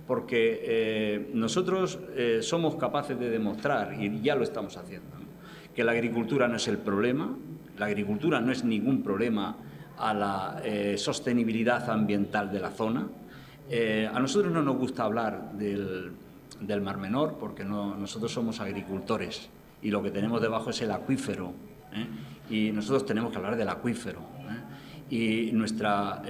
porque 0.06 1.28
nosotros 1.34 1.98
somos 2.40 2.76
capaces 2.76 3.18
de 3.18 3.28
demostrar, 3.28 3.94
y 4.00 4.20
ya 4.22 4.34
lo 4.34 4.42
estamos 4.42 4.76
haciendo, 4.76 5.10
que 5.74 5.84
la 5.84 5.92
agricultura 5.92 6.48
no 6.48 6.56
es 6.56 6.66
el 6.68 6.78
problema, 6.78 7.36
la 7.78 7.86
agricultura 7.86 8.40
no 8.40 8.52
es 8.52 8.64
ningún 8.64 9.02
problema 9.02 9.56
a 9.98 10.14
la 10.14 10.60
eh, 10.64 10.96
sostenibilidad 10.98 11.88
ambiental 11.88 12.50
de 12.50 12.60
la 12.60 12.70
zona. 12.70 13.06
Eh, 13.68 14.08
a 14.12 14.18
nosotros 14.18 14.52
no 14.52 14.62
nos 14.62 14.76
gusta 14.76 15.04
hablar 15.04 15.52
del, 15.52 16.12
Mar 16.82 16.98
Menor 16.98 17.36
porque 17.38 17.64
nosotros 17.64 18.32
somos 18.32 18.60
agricultores 18.60 19.48
y 19.80 19.90
lo 19.90 20.02
que 20.02 20.10
tenemos 20.10 20.40
debajo 20.40 20.70
es 20.70 20.80
el 20.82 20.90
acuífero. 20.90 21.52
¿eh? 21.92 22.06
y 22.50 22.72
nosotros 22.72 23.06
tenemos 23.06 23.30
que 23.30 23.38
hablar 23.38 23.56
del 23.56 23.68
acuífero. 23.68 24.20
Y 25.10 25.50
nuestro 25.52 26.22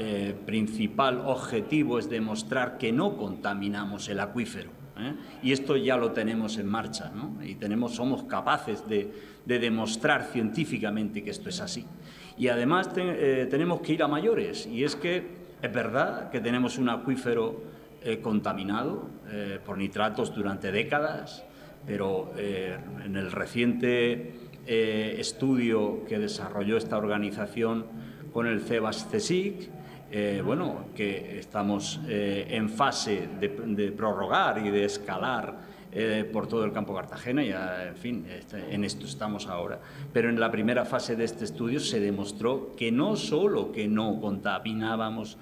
principal 0.44 1.22
objetivo 1.24 2.00
es 2.00 2.10
demostrar 2.10 2.78
que 2.78 2.90
no 2.92 3.16
contaminamos 3.16 4.08
el 4.08 4.18
acuífero. 4.18 4.81
¿Eh? 5.02 5.14
Y 5.42 5.52
esto 5.52 5.76
ya 5.76 5.96
lo 5.96 6.12
tenemos 6.12 6.58
en 6.58 6.66
marcha, 6.66 7.12
y 7.42 7.54
tenemos, 7.56 7.94
somos 7.94 8.24
capaces 8.24 8.88
de, 8.88 9.12
de, 9.44 9.58
demostrar 9.58 10.24
científicamente 10.32 11.22
que 11.22 11.30
esto 11.30 11.48
es 11.48 11.60
así. 11.60 11.84
Y 12.38 12.48
además 12.48 12.92
te, 12.92 13.46
tenemos 13.46 13.80
que 13.80 13.92
ir 13.92 14.02
a 14.02 14.08
mayores, 14.08 14.66
y 14.66 14.84
es 14.84 14.96
que 14.96 15.42
es 15.60 15.72
verdad 15.72 16.30
que 16.30 16.40
tenemos 16.40 16.78
un 16.78 16.88
acuífero 16.88 17.72
contaminado 18.20 19.08
por 19.64 19.78
nitratos 19.78 20.34
durante 20.34 20.72
décadas, 20.72 21.44
pero 21.86 22.32
en 22.36 23.16
el 23.16 23.30
reciente 23.30 24.32
eh, 24.64 25.16
estudio 25.18 26.04
que 26.06 26.20
desarrolló 26.20 26.76
esta 26.76 26.96
organización 26.96 27.86
con 28.32 28.46
el 28.46 28.60
CEBAS 28.60 29.08
CSIC, 29.10 29.68
eh, 30.12 30.42
bueno, 30.44 30.86
que 30.94 31.38
estamos 31.38 32.00
eh, 32.06 32.46
en 32.50 32.68
fase 32.68 33.28
de, 33.40 33.48
prorrogar 33.92 34.64
y 34.64 34.70
de 34.70 34.84
escalar 34.84 35.72
por 36.32 36.46
todo 36.46 36.64
el 36.64 36.72
campo 36.72 36.94
Cartagena, 36.94 37.44
ya, 37.44 37.88
en 37.88 37.96
fin, 37.96 38.26
este, 38.26 38.74
en 38.74 38.82
esto 38.82 39.04
estamos 39.04 39.46
ahora. 39.46 39.78
Pero 40.10 40.30
en 40.30 40.40
la 40.40 40.50
primera 40.50 40.86
fase 40.86 41.16
de 41.16 41.24
este 41.24 41.44
estudio 41.44 41.80
se 41.80 42.00
demostró 42.00 42.74
que 42.76 42.90
no 42.90 43.14
solo 43.14 43.72
que 43.72 43.88
no 43.88 44.18
contaminábamos 44.18 45.36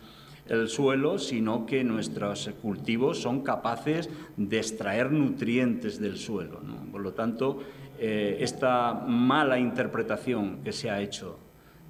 el 0.50 0.68
suelo, 0.68 1.18
sino 1.18 1.64
que 1.64 1.84
nuestros 1.84 2.50
cultivos 2.60 3.22
son 3.22 3.42
capaces 3.42 4.10
de 4.36 4.58
extraer 4.58 5.12
nutrientes 5.12 6.00
del 6.00 6.18
suelo. 6.18 6.60
Por 6.90 7.00
lo 7.00 7.12
tanto, 7.12 7.60
eh, 7.98 8.38
esta 8.40 8.94
mala 8.94 9.58
interpretación 9.58 10.62
que 10.64 10.72
se 10.72 10.90
ha 10.90 11.00
hecho 11.00 11.38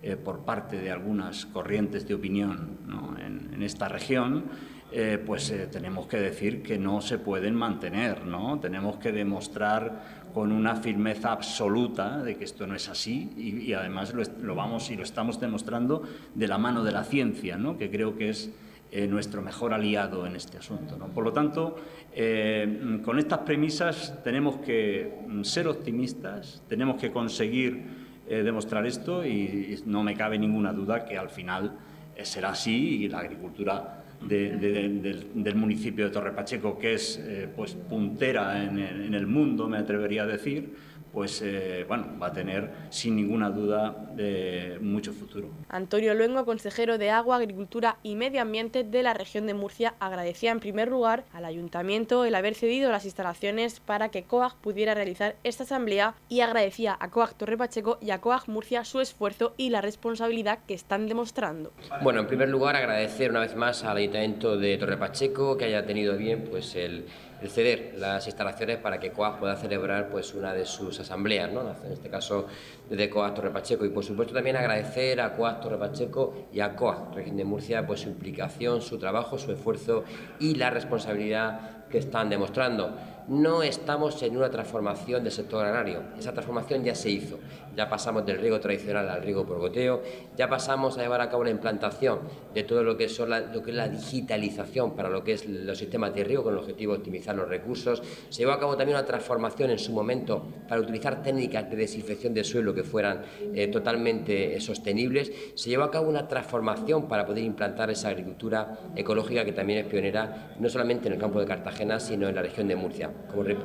eh, 0.03 0.17
por 0.17 0.41
parte 0.41 0.79
de 0.79 0.91
algunas 0.91 1.47
corrientes 1.47 2.07
de 2.07 2.15
opinión 2.15 2.79
en, 3.19 3.63
esta 3.63 3.89
región, 3.89 4.45
eh, 4.91 5.23
pues 5.25 5.53
tenemos 5.71 6.07
que 6.07 6.17
decir 6.17 6.63
que 6.63 6.79
no 6.79 7.03
se 7.03 7.19
pueden 7.19 7.55
mantener, 7.55 8.25
¿no? 8.25 8.59
Tenemos 8.59 8.97
que 8.97 9.13
demostrar 9.13 10.21
con 10.33 10.53
una 10.53 10.77
firmeza 10.77 11.33
absoluta 11.33 12.23
de 12.23 12.37
que 12.37 12.45
esto 12.45 12.67
no 12.67 12.75
es 12.75 12.89
así 12.89 13.31
y, 13.37 13.73
además 13.73 14.15
lo, 14.15 14.55
vamos 14.55 14.91
y 14.91 14.97
lo 14.97 15.03
estamos 15.03 15.41
demostrando 15.41 16.03
de 16.35 16.49
la 16.49 16.59
mano 16.59 16.85
de 16.85 16.93
la 16.93 17.05
ciencia, 17.05 17.57
¿no? 17.57 17.77
Que 17.77 17.91
creo 17.91 18.17
que 18.17 18.31
es 18.31 18.51
eh, 18.93 19.07
nuestro 19.07 19.43
mejor 19.43 19.75
aliado 19.75 20.27
en 20.27 20.37
este 20.37 20.59
asunto. 20.59 20.97
Por 21.15 21.25
lo 21.25 21.33
tanto, 21.33 21.77
eh, 22.13 23.01
con 23.05 23.19
estas 23.19 23.41
premisas 23.41 24.23
tenemos 24.23 24.57
que 24.59 25.21
mm, 25.27 25.43
ser 25.43 25.69
optimistas, 25.69 26.63
tenemos 26.69 27.01
que 27.01 27.11
conseguir 27.11 28.00
eh, 28.31 28.43
demostrar 28.43 28.87
esto 28.87 29.27
y, 29.27 29.83
no 29.85 30.03
me 30.03 30.15
cabe 30.15 30.39
ninguna 30.39 30.73
duda 30.73 31.05
que 31.05 31.19
al 31.19 31.29
final 31.29 31.77
será 32.23 32.51
así 32.51 33.05
y 33.05 33.09
la 33.09 33.19
agricultura 33.19 34.05
del, 34.23 35.55
municipio 35.57 36.05
de 36.07 36.11
Torre 36.11 36.33
Pacheco, 36.33 36.79
que 36.79 36.95
es 36.95 37.21
pues 37.57 37.75
puntera 37.75 38.63
en 38.63 39.15
el 39.15 39.27
mundo, 39.27 39.69
me 39.69 39.79
atrevería 39.79 40.25
a 40.25 40.27
decir, 40.27 40.75
pues 41.13 41.43
eh, 41.43 41.85
bueno, 41.89 42.07
va 42.21 42.29
a 42.29 42.33
tener 42.33 42.71
sin 42.91 43.17
ninguna 43.17 43.51
duda 43.51 43.95
de 44.15 44.79
mucho 44.81 45.13
futuro. 45.13 45.49
Antonio 45.69 46.15
Luengo, 46.15 46.45
consejero 46.45 46.99
de 46.99 47.11
Agua, 47.11 47.37
Agricultura 47.37 47.97
y 48.03 48.15
Medio 48.15 48.43
Ambiente 48.43 48.85
de 48.85 49.03
la 49.03 49.15
región 49.15 49.47
de 49.47 49.55
Murcia, 49.55 49.95
agradecía 50.01 50.51
en 50.53 50.61
primer 50.61 50.89
lugar 50.89 51.25
al 51.33 51.45
ayuntamiento 51.45 52.25
el 52.25 52.35
haber 52.35 52.55
cedido 52.55 52.91
las 52.91 53.05
instalaciones 53.05 53.81
para 53.81 54.11
que 54.11 54.23
COAG 54.23 54.57
pudiera 54.57 54.95
realizar 54.95 55.37
esta 55.45 55.65
asamblea 55.65 56.15
y 56.29 56.41
agradecía 56.41 56.97
a 56.99 57.11
COAG 57.11 57.35
Torre 57.35 57.57
Pacheco 57.57 57.99
y 58.01 58.11
a 58.11 58.21
COAG 58.21 58.49
Murcia 58.49 58.85
su 58.85 59.01
esfuerzo 59.01 59.55
y 59.57 59.71
la 59.71 59.81
responsabilidad 59.81 60.61
que 60.67 60.75
están 60.75 61.09
demostrando. 61.09 61.73
Bueno, 62.03 62.21
en 62.21 62.27
primer 62.27 62.49
lugar 62.49 62.77
agradecer 62.77 63.31
una 63.31 63.41
vez 63.41 63.57
más 63.57 63.85
al 63.85 63.97
ayuntamiento 63.97 64.57
de 64.57 64.77
Torre 64.79 64.97
Pacheco 64.97 65.57
que 65.57 65.65
haya 65.67 65.85
tenido 65.87 66.17
bien 66.17 66.47
pues 66.51 66.75
el 66.77 67.07
el 67.41 67.51
ceder 67.51 67.95
las 67.97 68.27
instalaciones 68.27 68.79
para 68.79 68.99
que 68.99 69.11
COAG 69.13 69.41
pueda 69.41 69.57
celebrar 69.57 70.09
pues 70.09 70.35
una 70.35 70.53
de 70.53 70.67
sus 70.67 71.01
asambleas, 71.01 71.51
¿no? 71.53 71.63
en 71.63 71.93
este 71.93 72.09
caso 72.09 72.47
de 72.89 73.11
COAG 73.11 73.35
Torre 73.35 73.51
Pacheco. 73.51 73.85
Y 73.85 73.91
por 73.91 74.05
supuesto 74.05 74.35
también 74.35 74.57
agradecer 74.57 75.21
a 75.21 75.35
COAG 75.35 75.61
Torre 75.61 75.79
Pacheco 75.79 76.47
y 76.53 76.61
a 76.61 76.75
COAG 76.77 77.15
Región 77.15 77.37
de 77.37 77.45
Murcia 77.45 77.87
pues 77.87 78.01
su 78.01 78.09
implicación, 78.09 78.83
su 78.83 78.99
trabajo, 78.99 79.39
su 79.39 79.53
esfuerzo 79.53 80.05
y 80.39 80.55
la 80.55 80.71
responsabilidad 80.71 81.80
que 81.91 81.99
están 81.99 82.31
demostrando 82.31 82.95
no 83.31 83.63
estamos 83.63 84.21
en 84.25 84.37
una 84.37 84.51
transformación 84.51 85.23
del 85.23 85.33
sector 85.33 85.65
agrario. 85.65 86.03
Esa 86.19 86.33
transformación 86.33 86.83
ya 86.83 86.97
se 86.97 87.11
hizo. 87.11 87.39
Ya 87.77 87.89
pasamos 87.89 88.27
del 88.27 88.39
riego 88.39 88.59
tradicional 88.59 89.09
al 89.09 89.23
riego 89.23 89.47
por 89.47 89.59
goteo, 89.59 90.03
ya 90.37 90.49
pasamos 90.49 90.99
a 90.99 91.03
llevar 91.03 91.21
a 91.21 91.31
cabo 91.31 91.45
la 91.45 91.51
implantación 91.51 92.19
de 92.53 92.65
todo 92.65 92.83
lo 92.83 92.97
que, 92.97 93.05
es 93.05 93.19
la 93.21 93.89
digitalización 93.89 94.97
para 94.97 95.09
lo 95.09 95.23
que 95.23 95.35
es 95.35 95.47
los 95.47 95.79
sistemas 95.79 96.13
de 96.13 96.25
riego 96.25 96.43
con 96.43 96.55
el 96.55 96.59
objetivo 96.59 96.93
de 96.93 96.99
optimizar 96.99 97.37
los 97.37 97.49
recursos. 97.49 98.03
Se 98.29 98.41
llevó 98.41 98.53
a 98.53 98.59
cabo 98.59 98.77
también 98.77 98.99
una 98.99 99.07
transformación 99.07 99.71
en 99.71 99.79
su 99.79 99.93
momento 99.93 100.45
para 100.69 100.81
utilizar 100.81 101.23
técnicas 101.23 101.71
de 101.71 101.77
desinfección 101.77 102.35
de 102.35 102.43
suelo 102.43 102.75
que 102.75 102.83
fueran 102.83 103.23
eh, 103.55 103.69
totalmente 103.69 104.57
eh, 104.57 104.61
sostenibles. 104.61 105.31
Se 105.55 105.71
llevó 105.71 105.85
a 105.85 105.91
cabo 105.93 106.09
una 106.09 106.27
transformación 106.27 107.07
para 107.07 107.25
poder 107.25 107.45
implantar 107.45 107.89
esa 107.91 108.09
agricultura 108.09 108.81
ecológica 108.97 109.45
que 109.45 109.53
también 109.53 109.79
es 109.79 109.87
pionera 109.87 110.57
no 110.59 110.69
solamente 110.69 111.07
en 111.07 111.15
el 111.15 111.21
campo 111.21 111.39
de 111.39 111.47
Cartagena, 111.47 111.80
sino 111.99 112.29
en 112.29 112.35
la 112.35 112.43
región 112.43 112.69
de 112.69 112.77
Murcia. 112.77 113.11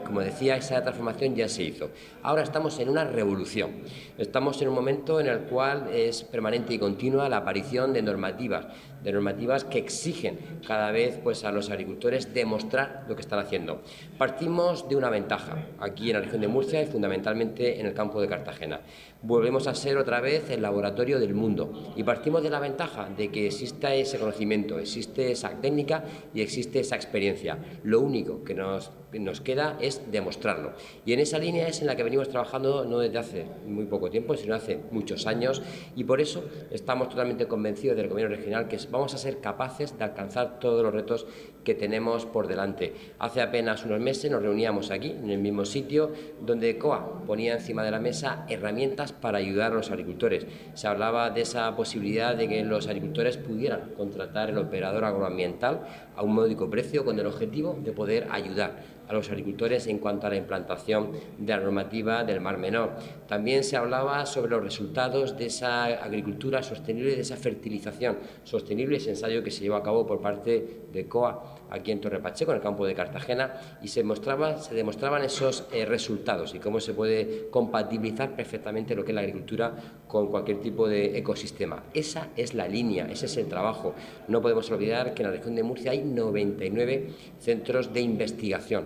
Como, 0.05 0.21
decía, 0.21 0.55
esa 0.55 0.81
transformación 0.81 1.35
ya 1.35 1.49
se 1.49 1.63
hizo. 1.63 1.89
Ahora 2.23 2.43
estamos 2.43 2.79
en 2.79 2.87
una 2.87 3.03
revolución. 3.03 3.71
Estamos 4.17 4.61
en 4.61 4.69
un 4.69 4.75
momento 4.75 5.19
en 5.19 5.27
el 5.27 5.39
cual 5.39 5.89
es 5.93 6.23
permanente 6.23 6.73
y 6.73 6.79
continua 6.79 7.27
la 7.27 7.37
aparición 7.37 7.91
de 7.91 8.01
normativas, 8.01 8.67
de 9.05 9.13
normativas 9.13 9.63
que 9.63 9.77
exigen 9.77 10.39
cada 10.67 10.91
vez 10.91 11.19
pues, 11.23 11.45
a 11.45 11.51
los 11.51 11.69
agricultores 11.69 12.33
demostrar 12.33 13.05
lo 13.07 13.15
que 13.15 13.21
están 13.21 13.39
haciendo. 13.39 13.81
Partimos 14.17 14.89
de 14.89 14.95
una 14.95 15.11
ventaja 15.11 15.67
aquí 15.79 16.09
en 16.09 16.15
la 16.15 16.21
región 16.21 16.41
de 16.41 16.47
Murcia 16.47 16.81
y 16.81 16.87
fundamentalmente 16.87 17.79
en 17.79 17.85
el 17.85 17.93
campo 17.93 18.19
de 18.19 18.27
Cartagena. 18.27 18.81
Volvemos 19.21 19.67
a 19.67 19.75
ser 19.75 19.97
otra 19.97 20.21
vez 20.21 20.49
el 20.49 20.63
laboratorio 20.63 21.19
del 21.19 21.35
mundo 21.35 21.93
y 21.95 22.03
partimos 22.03 22.41
de 22.41 22.49
la 22.49 22.59
ventaja 22.59 23.07
de 23.15 23.29
que 23.29 23.45
exista 23.45 23.93
ese 23.93 24.17
conocimiento, 24.17 24.79
existe 24.79 25.31
esa 25.31 25.49
técnica 25.61 26.03
y 26.33 26.41
existe 26.41 26.79
esa 26.79 26.95
experiencia. 26.95 27.57
Lo 27.83 28.01
único 28.01 28.43
que 28.43 28.55
nos 28.55 28.91
nos 29.19 29.41
queda 29.41 29.77
es 29.79 30.11
demostrarlo. 30.11 30.73
Y 31.05 31.13
en 31.13 31.19
esa 31.19 31.37
línea 31.37 31.67
es 31.67 31.81
en 31.81 31.87
la 31.87 31.95
que 31.95 32.03
venimos 32.03 32.29
trabajando 32.29 32.85
no 32.85 32.99
desde 32.99 33.17
hace 33.17 33.45
muy 33.65 33.85
poco 33.85 34.09
tiempo, 34.09 34.35
sino 34.35 34.55
hace 34.55 34.79
muchos 34.91 35.27
años, 35.27 35.61
y 35.95 36.03
por 36.03 36.21
eso 36.21 36.43
estamos 36.71 37.09
totalmente 37.09 37.47
convencidos 37.47 37.97
del 37.97 38.09
gobierno 38.09 38.35
regional 38.35 38.67
que 38.67 38.75
vamos 38.95 39.13
a 39.13 39.17
ser 39.17 39.41
capaces 39.41 39.97
de 39.97 40.03
alcanzar 40.03 40.59
todos 40.59 40.81
los 40.83 40.93
retos 40.93 41.27
que 41.65 41.75
tenemos 41.75 42.25
por 42.25 42.47
delante. 42.47 42.93
Hace 43.19 43.41
apenas 43.41 43.83
unos 43.83 43.99
meses 43.99 44.31
nos 44.31 44.41
reuníamos 44.41 44.91
aquí, 44.91 45.11
en 45.11 45.29
el 45.29 45.39
mismo 45.39 45.65
sitio, 45.65 46.13
donde 46.39 46.77
COA 46.77 47.23
ponía 47.27 47.53
encima 47.53 47.83
de 47.83 47.91
la 47.91 47.99
mesa 47.99 48.45
herramientas 48.47 49.11
para 49.11 49.39
ayudar 49.39 49.73
a 49.73 49.75
los 49.75 49.91
agricultores. 49.91 50.45
Se 50.75 50.87
hablaba 50.87 51.31
de 51.31 51.41
esa 51.41 51.75
posibilidad 51.75 52.35
de 52.35 52.47
que 52.47 52.63
los 52.63 52.87
agricultores 52.87 53.35
pudieran 53.35 53.91
contratar 53.97 54.49
el 54.49 54.57
operador 54.57 55.03
agroambiental 55.03 55.81
a 56.15 56.23
un 56.23 56.33
módico 56.33 56.69
precio 56.69 57.03
con 57.03 57.19
el 57.19 57.25
objetivo 57.25 57.77
de 57.83 57.91
poder 57.91 58.27
ayudar 58.31 58.95
a 59.07 59.13
los 59.13 59.29
agricultores 59.29 59.87
en 59.87 59.99
cuanto 59.99 60.27
a 60.27 60.29
la 60.29 60.35
implantación 60.35 61.11
de 61.37 61.53
la 61.53 61.61
normativa 61.61 62.23
del 62.23 62.41
Mar 62.41 62.57
Menor. 62.57 62.91
También 63.27 63.63
se 63.63 63.77
hablaba 63.77 64.25
sobre 64.25 64.51
los 64.51 64.63
resultados 64.63 65.37
de 65.37 65.47
esa 65.47 65.85
agricultura 65.85 66.63
sostenible, 66.63 67.15
de 67.15 67.21
esa 67.21 67.37
fertilización 67.37 68.17
sostenible, 68.43 68.97
ese 68.97 69.11
ensayo 69.11 69.43
que 69.43 69.51
se 69.51 69.61
llevó 69.61 69.75
a 69.75 69.83
cabo 69.83 70.05
por 70.05 70.21
parte 70.21 70.85
de 70.91 71.07
COA 71.07 71.54
aquí 71.75 71.91
en 71.91 72.01
Torre 72.01 72.19
Pacheco, 72.19 72.51
en 72.51 72.57
el 72.57 72.63
campo 72.63 72.85
de 72.85 72.95
Cartagena, 72.95 73.53
y 73.81 73.87
se, 73.87 74.03
se 74.03 74.75
demostraban 74.75 75.23
esos 75.23 75.65
eh, 75.71 75.85
resultados 75.85 76.55
y 76.55 76.59
cómo 76.59 76.79
se 76.79 76.93
puede 76.93 77.49
compatibilizar 77.49 78.35
perfectamente 78.35 78.95
lo 78.95 79.03
que 79.03 79.11
es 79.11 79.15
la 79.15 79.21
agricultura 79.21 79.73
con 80.07 80.27
cualquier 80.27 80.61
tipo 80.61 80.87
de 80.87 81.17
ecosistema. 81.17 81.83
Esa 81.93 82.29
es 82.35 82.53
la 82.53 82.67
línea, 82.67 83.07
ese 83.11 83.25
es 83.25 83.37
el 83.37 83.47
trabajo. 83.47 83.93
No 84.27 84.41
podemos 84.41 84.69
olvidar 84.71 85.13
que 85.13 85.23
en 85.23 85.29
la 85.29 85.35
región 85.35 85.55
de 85.55 85.63
Murcia 85.63 85.91
hay 85.91 86.03
99 86.03 87.09
centros 87.39 87.93
de 87.93 88.01
investigación 88.01 88.85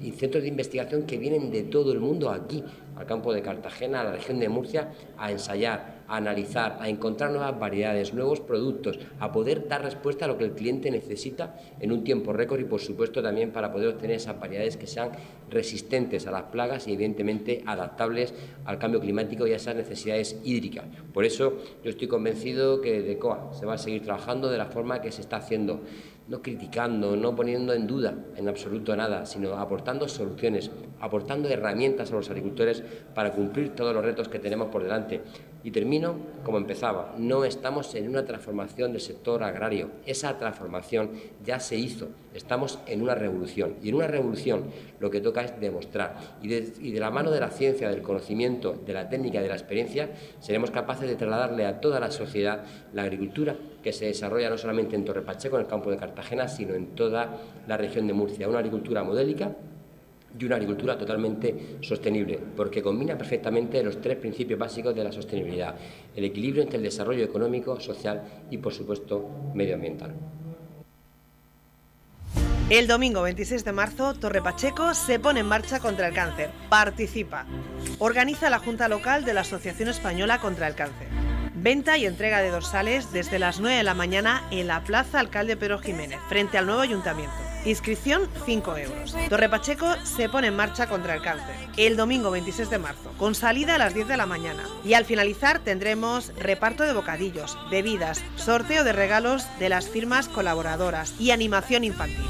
y 0.00 0.12
centros 0.12 0.42
de 0.42 0.48
investigación 0.48 1.02
que 1.02 1.18
vienen 1.18 1.50
de 1.50 1.64
todo 1.64 1.92
el 1.92 2.00
mundo 2.00 2.30
aquí, 2.30 2.64
al 2.96 3.06
campo 3.06 3.32
de 3.32 3.42
Cartagena, 3.42 4.00
a 4.00 4.04
la 4.04 4.12
región 4.12 4.38
de 4.38 4.48
Murcia, 4.48 4.92
a 5.18 5.30
ensayar, 5.30 5.99
a 6.10 6.16
analizar, 6.16 6.76
a 6.80 6.88
encontrar 6.88 7.30
nuevas 7.30 7.58
variedades, 7.58 8.12
nuevos 8.12 8.40
productos, 8.40 8.98
a 9.20 9.30
poder 9.30 9.68
dar 9.68 9.82
respuesta 9.82 10.24
a 10.24 10.28
lo 10.28 10.36
que 10.36 10.44
el 10.44 10.52
cliente 10.52 10.90
necesita 10.90 11.56
en 11.78 11.92
un 11.92 12.02
tiempo 12.02 12.32
récord 12.32 12.58
y, 12.60 12.64
por 12.64 12.80
supuesto, 12.80 13.22
también 13.22 13.52
para 13.52 13.72
poder 13.72 13.88
obtener 13.88 14.16
esas 14.16 14.38
variedades 14.38 14.76
que 14.76 14.88
sean 14.88 15.12
resistentes 15.48 16.26
a 16.26 16.32
las 16.32 16.44
plagas 16.44 16.88
y, 16.88 16.94
evidentemente, 16.94 17.62
adaptables 17.64 18.34
al 18.64 18.78
cambio 18.78 19.00
climático 19.00 19.46
y 19.46 19.52
a 19.52 19.56
esas 19.56 19.76
necesidades 19.76 20.40
hídricas. 20.42 20.84
Por 21.14 21.24
eso, 21.24 21.58
yo 21.84 21.90
estoy 21.90 22.08
convencido 22.08 22.80
que 22.80 23.02
de 23.02 23.16
COA 23.16 23.52
se 23.52 23.64
va 23.64 23.74
a 23.74 23.78
seguir 23.78 24.02
trabajando 24.02 24.50
de 24.50 24.58
la 24.58 24.66
forma 24.66 25.00
que 25.00 25.12
se 25.12 25.20
está 25.20 25.36
haciendo 25.36 25.80
no 26.30 26.40
criticando, 26.42 27.16
no 27.16 27.34
poniendo 27.34 27.72
en 27.74 27.88
duda 27.88 28.14
en 28.36 28.48
absoluto 28.48 28.94
nada, 28.94 29.26
sino 29.26 29.54
aportando 29.54 30.08
soluciones, 30.08 30.70
aportando 31.00 31.48
herramientas 31.48 32.12
a 32.12 32.14
los 32.14 32.30
agricultores 32.30 32.84
para 33.14 33.32
cumplir 33.32 33.74
todos 33.74 33.92
los 33.92 34.04
retos 34.04 34.28
que 34.28 34.38
tenemos 34.38 34.68
por 34.68 34.84
delante. 34.84 35.20
Y 35.64 35.72
termino 35.72 35.99
como 36.44 36.58
empezaba, 36.58 37.14
no 37.18 37.44
estamos 37.44 37.94
en 37.94 38.08
una 38.08 38.24
transformación 38.24 38.92
del 38.92 39.00
sector 39.00 39.42
agrario, 39.42 39.90
esa 40.06 40.36
transformación 40.38 41.10
ya 41.44 41.60
se 41.60 41.76
hizo, 41.76 42.08
estamos 42.34 42.78
en 42.86 43.02
una 43.02 43.14
revolución. 43.14 43.76
Y 43.82 43.90
en 43.90 43.96
una 43.96 44.06
revolución 44.06 44.64
lo 44.98 45.10
que 45.10 45.20
toca 45.20 45.42
es 45.42 45.60
demostrar. 45.60 46.16
Y 46.42 46.48
de, 46.48 47.00
la 47.00 47.10
mano 47.10 47.30
de 47.30 47.40
la 47.40 47.50
ciencia, 47.50 47.90
del 47.90 48.02
conocimiento, 48.02 48.72
de 48.86 48.92
la 48.92 49.08
técnica, 49.08 49.40
de 49.40 49.48
la 49.48 49.54
experiencia, 49.54 50.10
seremos 50.40 50.70
capaces 50.70 51.08
de 51.08 51.16
trasladarle 51.16 51.66
a 51.66 51.80
toda 51.80 52.00
la 52.00 52.10
sociedad 52.10 52.64
la 52.92 53.02
agricultura 53.02 53.56
que 53.82 53.92
se 53.92 54.06
desarrolla 54.06 54.50
no 54.50 54.58
solamente 54.58 54.96
en 54.96 55.04
Torre 55.04 55.22
Pacheco, 55.22 55.56
en 55.56 55.62
el 55.62 55.68
campo 55.68 55.90
de 55.90 55.96
Cartagena, 55.96 56.48
sino 56.48 56.74
en 56.74 56.94
toda 56.94 57.38
la 57.66 57.76
región 57.76 58.06
de 58.06 58.12
Murcia. 58.12 58.48
Una 58.48 58.58
agricultura 58.58 59.02
modélica 59.02 59.54
y 60.38 60.44
una 60.44 60.56
agricultura 60.56 60.96
totalmente 60.96 61.78
sostenible, 61.80 62.38
porque 62.56 62.82
combina 62.82 63.16
perfectamente 63.16 63.82
los 63.82 64.00
tres 64.00 64.16
principios 64.16 64.58
básicos 64.58 64.94
de 64.94 65.04
la 65.04 65.12
sostenibilidad, 65.12 65.74
el 66.14 66.24
equilibrio 66.24 66.62
entre 66.62 66.78
el 66.78 66.84
desarrollo 66.84 67.24
económico, 67.24 67.80
social 67.80 68.22
y, 68.50 68.58
por 68.58 68.72
supuesto, 68.72 69.28
medioambiental. 69.54 70.14
El 72.70 72.86
domingo 72.86 73.22
26 73.22 73.64
de 73.64 73.72
marzo, 73.72 74.14
Torre 74.14 74.40
Pacheco 74.40 74.94
se 74.94 75.18
pone 75.18 75.40
en 75.40 75.46
marcha 75.46 75.80
contra 75.80 76.06
el 76.06 76.14
cáncer. 76.14 76.50
Participa. 76.68 77.44
Organiza 77.98 78.48
la 78.48 78.60
Junta 78.60 78.88
Local 78.88 79.24
de 79.24 79.34
la 79.34 79.40
Asociación 79.40 79.88
Española 79.88 80.38
contra 80.40 80.68
el 80.68 80.76
Cáncer. 80.76 81.08
Venta 81.56 81.98
y 81.98 82.06
entrega 82.06 82.40
de 82.40 82.50
dorsales 82.50 83.12
desde 83.12 83.40
las 83.40 83.58
9 83.58 83.78
de 83.78 83.82
la 83.82 83.94
mañana 83.94 84.44
en 84.52 84.68
la 84.68 84.84
Plaza 84.84 85.18
Alcalde 85.18 85.56
Pedro 85.56 85.80
Jiménez, 85.80 86.20
frente 86.28 86.58
al 86.58 86.66
nuevo 86.66 86.80
ayuntamiento. 86.80 87.49
Inscripción 87.64 88.28
5 88.46 88.76
euros. 88.78 89.16
Torre 89.28 89.48
Pacheco 89.48 89.94
se 90.04 90.28
pone 90.28 90.48
en 90.48 90.56
marcha 90.56 90.88
contra 90.88 91.14
el 91.14 91.22
cáncer 91.22 91.60
el 91.76 91.96
domingo 91.96 92.30
26 92.30 92.70
de 92.70 92.78
marzo, 92.78 93.12
con 93.16 93.34
salida 93.34 93.74
a 93.74 93.78
las 93.78 93.94
10 93.94 94.08
de 94.08 94.16
la 94.16 94.26
mañana. 94.26 94.64
Y 94.84 94.94
al 94.94 95.04
finalizar 95.04 95.60
tendremos 95.60 96.32
reparto 96.36 96.84
de 96.84 96.92
bocadillos, 96.92 97.56
bebidas, 97.70 98.22
sorteo 98.36 98.84
de 98.84 98.92
regalos 98.92 99.46
de 99.58 99.68
las 99.68 99.88
firmas 99.88 100.28
colaboradoras 100.28 101.14
y 101.18 101.30
animación 101.30 101.84
infantil. 101.84 102.26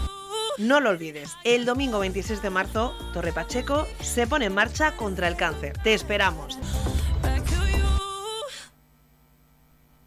No 0.59 0.81
lo 0.81 0.91
olvides, 0.91 1.37
el 1.45 1.65
domingo 1.65 1.99
26 2.01 2.43
de 2.43 2.51
marzo, 2.51 2.95
Torre 3.13 3.33
Pacheco 3.33 3.87
se 4.01 4.27
pone 4.27 4.47
en 4.47 4.55
marcha 4.55 4.97
contra 4.97 5.27
el 5.27 5.37
cáncer. 5.37 5.79
Te 5.83 5.95
esperamos. 5.95 6.59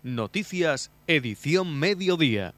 Noticias, 0.04 0.92
edición 1.08 1.80
mediodía. 1.80 2.54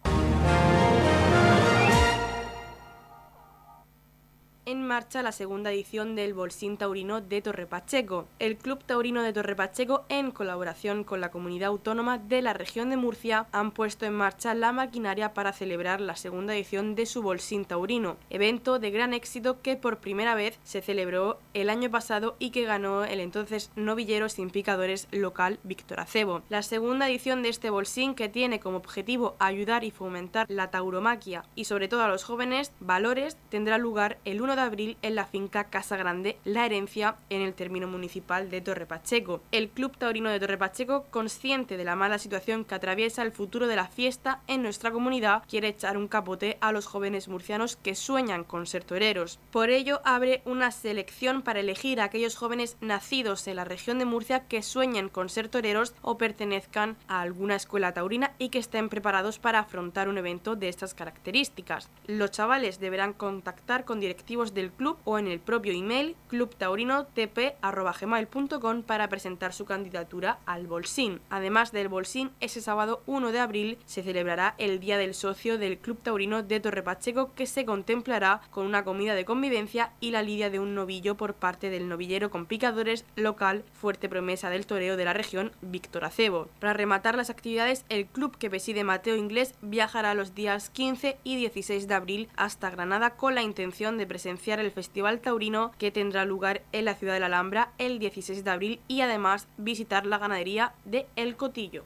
En 4.76 4.86
marcha 4.86 5.24
la 5.24 5.32
segunda 5.32 5.72
edición 5.72 6.16
del 6.16 6.34
Bolsín 6.34 6.76
Taurino 6.76 7.22
de 7.22 7.42
Torre 7.42 7.66
Pacheco. 7.66 8.28
El 8.40 8.58
Club 8.58 8.84
Taurino 8.84 9.24
de 9.24 9.32
Torre 9.32 9.56
Pacheco, 9.56 10.04
en 10.10 10.32
colaboración 10.32 11.06
con 11.06 11.22
la 11.22 11.32
comunidad 11.32 11.70
autónoma 11.70 12.18
de 12.18 12.42
la 12.42 12.52
región 12.52 12.90
de 12.90 12.98
Murcia, 12.98 13.48
han 13.54 13.72
puesto 13.72 14.06
en 14.06 14.14
marcha 14.14 14.54
la 14.54 14.74
maquinaria 14.74 15.34
para 15.34 15.54
celebrar 15.54 16.02
la 16.02 16.18
segunda 16.18 16.54
edición 16.54 16.94
de 16.96 17.06
su 17.06 17.22
Bolsín 17.22 17.64
Taurino, 17.64 18.18
evento 18.30 18.78
de 18.78 18.92
gran 18.92 19.14
éxito 19.14 19.62
que 19.62 19.78
por 19.78 20.00
primera 20.00 20.36
vez 20.36 20.60
se 20.64 20.82
celebró 20.82 21.40
el 21.54 21.70
año 21.70 21.90
pasado 21.90 22.36
y 22.38 22.50
que 22.50 22.66
ganó 22.66 23.06
el 23.06 23.22
entonces 23.22 23.72
novillero 23.78 24.28
sin 24.28 24.50
picadores 24.50 25.08
local 25.12 25.58
Víctor 25.64 26.02
Acebo. 26.02 26.42
La 26.50 26.64
segunda 26.64 27.08
edición 27.08 27.44
de 27.44 27.50
este 27.50 27.70
Bolsín, 27.70 28.14
que 28.14 28.28
tiene 28.28 28.60
como 28.60 28.78
objetivo 28.78 29.38
ayudar 29.40 29.86
y 29.86 29.92
fomentar 29.92 30.48
la 30.50 30.70
tauromaquia 30.70 31.46
y 31.56 31.64
sobre 31.64 31.88
todo 31.88 32.04
a 32.04 32.10
los 32.10 32.26
jóvenes 32.26 32.74
valores, 32.82 33.38
tendrá 33.48 33.78
lugar 33.78 34.18
el 34.26 34.42
1 34.42 34.58
de 34.58 34.62
abril 34.66 34.98
en 35.02 35.16
la 35.16 35.26
finca 35.26 35.66
Casa 35.66 35.98
Grande 35.98 36.38
La 36.44 36.66
Herencia 36.66 37.16
en 37.30 37.42
el 37.42 37.54
término 37.54 37.88
municipal 37.88 38.50
de 38.50 38.62
Torre 38.62 38.86
Pacheco. 38.86 39.42
El 39.52 39.70
Club 39.70 39.98
Taurino 39.98 40.30
de 40.30 40.40
Torre 40.40 40.58
Pacheco, 40.58 41.06
consciente 41.12 41.78
de 41.78 41.84
la 41.84 41.96
mala 41.96 42.20
situación 42.20 42.66
que 42.66 42.76
atraviesa 42.76 43.22
el 43.22 43.32
futuro 43.32 43.68
de 43.68 43.76
la 43.76 43.88
fiesta 43.88 44.42
en 44.48 44.62
nuestra 44.62 44.92
comunidad, 44.92 45.44
quiere 45.48 45.70
echar 45.70 45.98
un 45.98 46.08
capote 46.08 46.58
a 46.62 46.72
los 46.72 46.86
jóvenes 46.86 47.28
murcianos 47.28 47.76
que 47.76 47.96
sueñan 47.96 48.44
con 48.44 48.68
ser 48.68 48.84
toreros. 48.84 49.40
Por 49.52 49.70
ello, 49.70 50.02
abre 50.04 50.42
una 50.46 50.72
selección 50.72 51.42
para 51.42 51.60
elegir 51.60 52.02
a 52.02 52.06
aquellos 52.06 52.36
jóvenes 52.36 52.78
nacidos 52.82 53.48
en 53.48 53.58
la 53.58 53.64
región 53.64 54.00
de 54.00 54.06
Murcia 54.06 54.48
que 54.48 54.62
sueñen 54.62 55.10
con 55.10 55.30
ser 55.30 55.50
toreros 55.50 55.94
o 56.02 56.18
pertenezcan 56.18 56.98
a 57.08 57.22
alguna 57.22 57.56
escuela 57.56 57.94
taurina 57.94 58.34
y 58.38 58.50
que 58.50 58.60
estén 58.60 58.90
preparados 58.90 59.40
para 59.40 59.60
afrontar 59.60 60.10
un 60.10 60.18
evento 60.18 60.56
de 60.56 60.70
estas 60.70 60.94
características. 60.94 61.90
Los 62.08 62.32
chavales 62.32 62.80
deberán 62.80 63.14
contactar 63.14 63.86
con 63.86 64.00
directivos 64.00 64.45
del 64.54 64.72
club 64.72 64.98
o 65.04 65.18
en 65.18 65.28
el 65.28 65.40
propio 65.40 65.74
email 65.74 66.16
clubtaurinotp.gmail.com 66.28 68.84
para 68.84 69.10
presentar 69.10 69.54
su 69.54 69.66
candidatura 69.66 70.40
al 70.46 70.68
Bolsín. 70.68 71.22
Además 71.30 71.72
del 71.72 71.88
Bolsín, 71.88 72.32
ese 72.40 72.62
sábado 72.62 73.02
1 73.06 73.32
de 73.32 73.40
abril 73.40 73.78
se 73.86 74.04
celebrará 74.04 74.56
el 74.58 74.80
Día 74.80 74.98
del 74.98 75.14
Socio 75.14 75.58
del 75.58 75.78
Club 75.78 76.00
Taurino 76.02 76.44
de 76.44 76.60
Torre 76.60 76.84
Pacheco 76.84 77.34
que 77.34 77.46
se 77.46 77.66
contemplará 77.66 78.42
con 78.52 78.66
una 78.66 78.84
comida 78.84 79.16
de 79.16 79.26
convivencia 79.26 79.92
y 80.00 80.12
la 80.12 80.24
lidia 80.24 80.50
de 80.50 80.60
un 80.60 80.76
novillo 80.76 81.16
por 81.16 81.34
parte 81.34 81.70
del 81.70 81.90
novillero 81.90 82.30
con 82.30 82.46
picadores 82.46 83.06
local 83.16 83.64
fuerte 83.74 84.10
promesa 84.10 84.50
del 84.50 84.66
toreo 84.66 84.98
de 84.98 85.06
la 85.06 85.14
región 85.14 85.52
Víctor 85.62 86.06
Acebo. 86.06 86.48
Para 86.60 86.74
rematar 86.74 87.16
las 87.16 87.30
actividades, 87.30 87.86
el 87.90 88.06
club 88.06 88.38
que 88.38 88.50
preside 88.50 88.84
Mateo 88.84 89.16
Inglés 89.16 89.56
viajará 89.62 90.14
los 90.14 90.36
días 90.36 90.70
15 90.70 91.18
y 91.24 91.36
16 91.36 91.88
de 91.88 91.94
abril 91.94 92.30
hasta 92.36 92.70
Granada 92.70 93.12
con 93.12 93.36
la 93.36 93.42
intención 93.42 93.98
de 93.98 94.08
el 94.36 94.72
Festival 94.72 95.20
Taurino 95.20 95.72
que 95.78 95.92
tendrá 95.92 96.26
lugar 96.26 96.62
en 96.72 96.86
la 96.86 96.96
ciudad 96.96 97.14
de 97.14 97.20
la 97.20 97.26
Alhambra 97.28 97.72
el 97.78 98.00
16 98.00 98.44
de 98.44 98.52
abril 98.52 98.80
y 98.88 99.02
además 99.02 99.48
visitar 99.58 100.06
la 100.06 100.18
ganadería 100.18 100.74
de 100.86 101.08
El 101.16 101.36
Cotillo. 101.36 101.84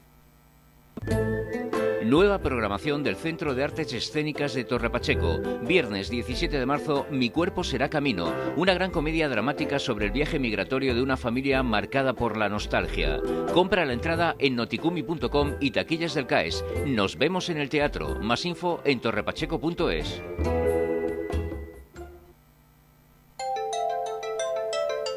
Nueva 2.03 2.39
programación 2.39 3.03
del 3.03 3.15
Centro 3.15 3.53
de 3.53 3.63
Artes 3.63 3.93
Escénicas 3.93 4.55
de 4.55 4.63
Torre 4.63 4.89
Pacheco. 4.89 5.39
Viernes 5.62 6.09
17 6.09 6.57
de 6.57 6.65
marzo, 6.65 7.05
Mi 7.12 7.29
cuerpo 7.29 7.63
será 7.63 7.88
camino. 7.89 8.33
Una 8.55 8.73
gran 8.73 8.89
comedia 8.89 9.29
dramática 9.29 9.77
sobre 9.77 10.07
el 10.07 10.12
viaje 10.12 10.39
migratorio 10.39 10.95
de 10.95 11.03
una 11.03 11.17
familia 11.17 11.62
marcada 11.62 12.13
por 12.13 12.35
la 12.35 12.49
nostalgia. 12.49 13.21
Compra 13.53 13.85
la 13.85 13.93
entrada 13.93 14.35
en 14.39 14.55
noticumi.com 14.55 15.57
y 15.59 15.69
taquillas 15.69 16.15
del 16.15 16.25
CAES. 16.25 16.65
Nos 16.88 17.17
vemos 17.17 17.49
en 17.49 17.59
el 17.59 17.69
teatro. 17.69 18.15
Más 18.15 18.43
info 18.43 18.81
en 18.85 19.01
torrepacheco.es. 19.01 20.78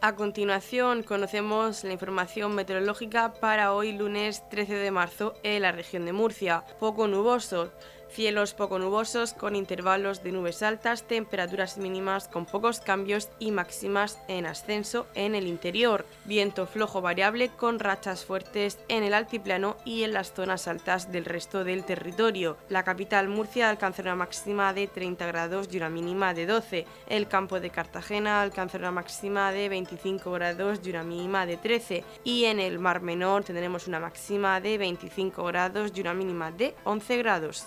A 0.00 0.14
continuación 0.14 1.02
conocemos 1.02 1.82
la 1.82 1.92
información 1.92 2.54
meteorológica 2.54 3.32
para 3.32 3.72
hoy 3.72 3.90
lunes 3.90 4.48
13 4.48 4.74
de 4.74 4.92
marzo 4.92 5.34
en 5.42 5.62
la 5.62 5.72
región 5.72 6.06
de 6.06 6.12
Murcia. 6.12 6.62
Poco 6.78 7.08
nuboso. 7.08 7.72
Cielos 8.10 8.54
poco 8.54 8.78
nubosos 8.78 9.34
con 9.34 9.54
intervalos 9.54 10.22
de 10.22 10.32
nubes 10.32 10.62
altas, 10.62 11.02
temperaturas 11.02 11.78
mínimas 11.78 12.26
con 12.26 12.46
pocos 12.46 12.80
cambios 12.80 13.28
y 13.38 13.50
máximas 13.50 14.18
en 14.28 14.46
ascenso 14.46 15.06
en 15.14 15.34
el 15.34 15.46
interior. 15.46 16.06
Viento 16.24 16.66
flojo 16.66 17.00
variable 17.00 17.50
con 17.50 17.78
rachas 17.78 18.24
fuertes 18.24 18.78
en 18.88 19.04
el 19.04 19.14
altiplano 19.14 19.76
y 19.84 20.02
en 20.02 20.12
las 20.12 20.32
zonas 20.32 20.68
altas 20.68 21.12
del 21.12 21.24
resto 21.24 21.64
del 21.64 21.84
territorio. 21.84 22.56
La 22.68 22.82
capital 22.82 23.28
Murcia 23.28 23.68
alcanza 23.68 24.02
una 24.02 24.16
máxima 24.16 24.72
de 24.72 24.86
30 24.86 25.26
grados 25.26 25.68
y 25.70 25.76
una 25.76 25.90
mínima 25.90 26.34
de 26.34 26.46
12. 26.46 26.86
El 27.08 27.28
campo 27.28 27.60
de 27.60 27.70
Cartagena 27.70 28.42
alcanza 28.42 28.78
una 28.78 28.90
máxima 28.90 29.52
de 29.52 29.68
25 29.68 30.32
grados 30.32 30.80
y 30.82 30.90
una 30.90 31.02
mínima 31.02 31.46
de 31.46 31.56
13. 31.56 32.04
Y 32.24 32.44
en 32.46 32.58
el 32.58 32.78
Mar 32.78 33.00
Menor 33.00 33.44
tendremos 33.44 33.86
una 33.86 34.00
máxima 34.00 34.60
de 34.60 34.78
25 34.78 35.44
grados 35.44 35.92
y 35.94 36.00
una 36.00 36.14
mínima 36.14 36.50
de 36.50 36.74
11 36.84 37.16
grados. 37.18 37.66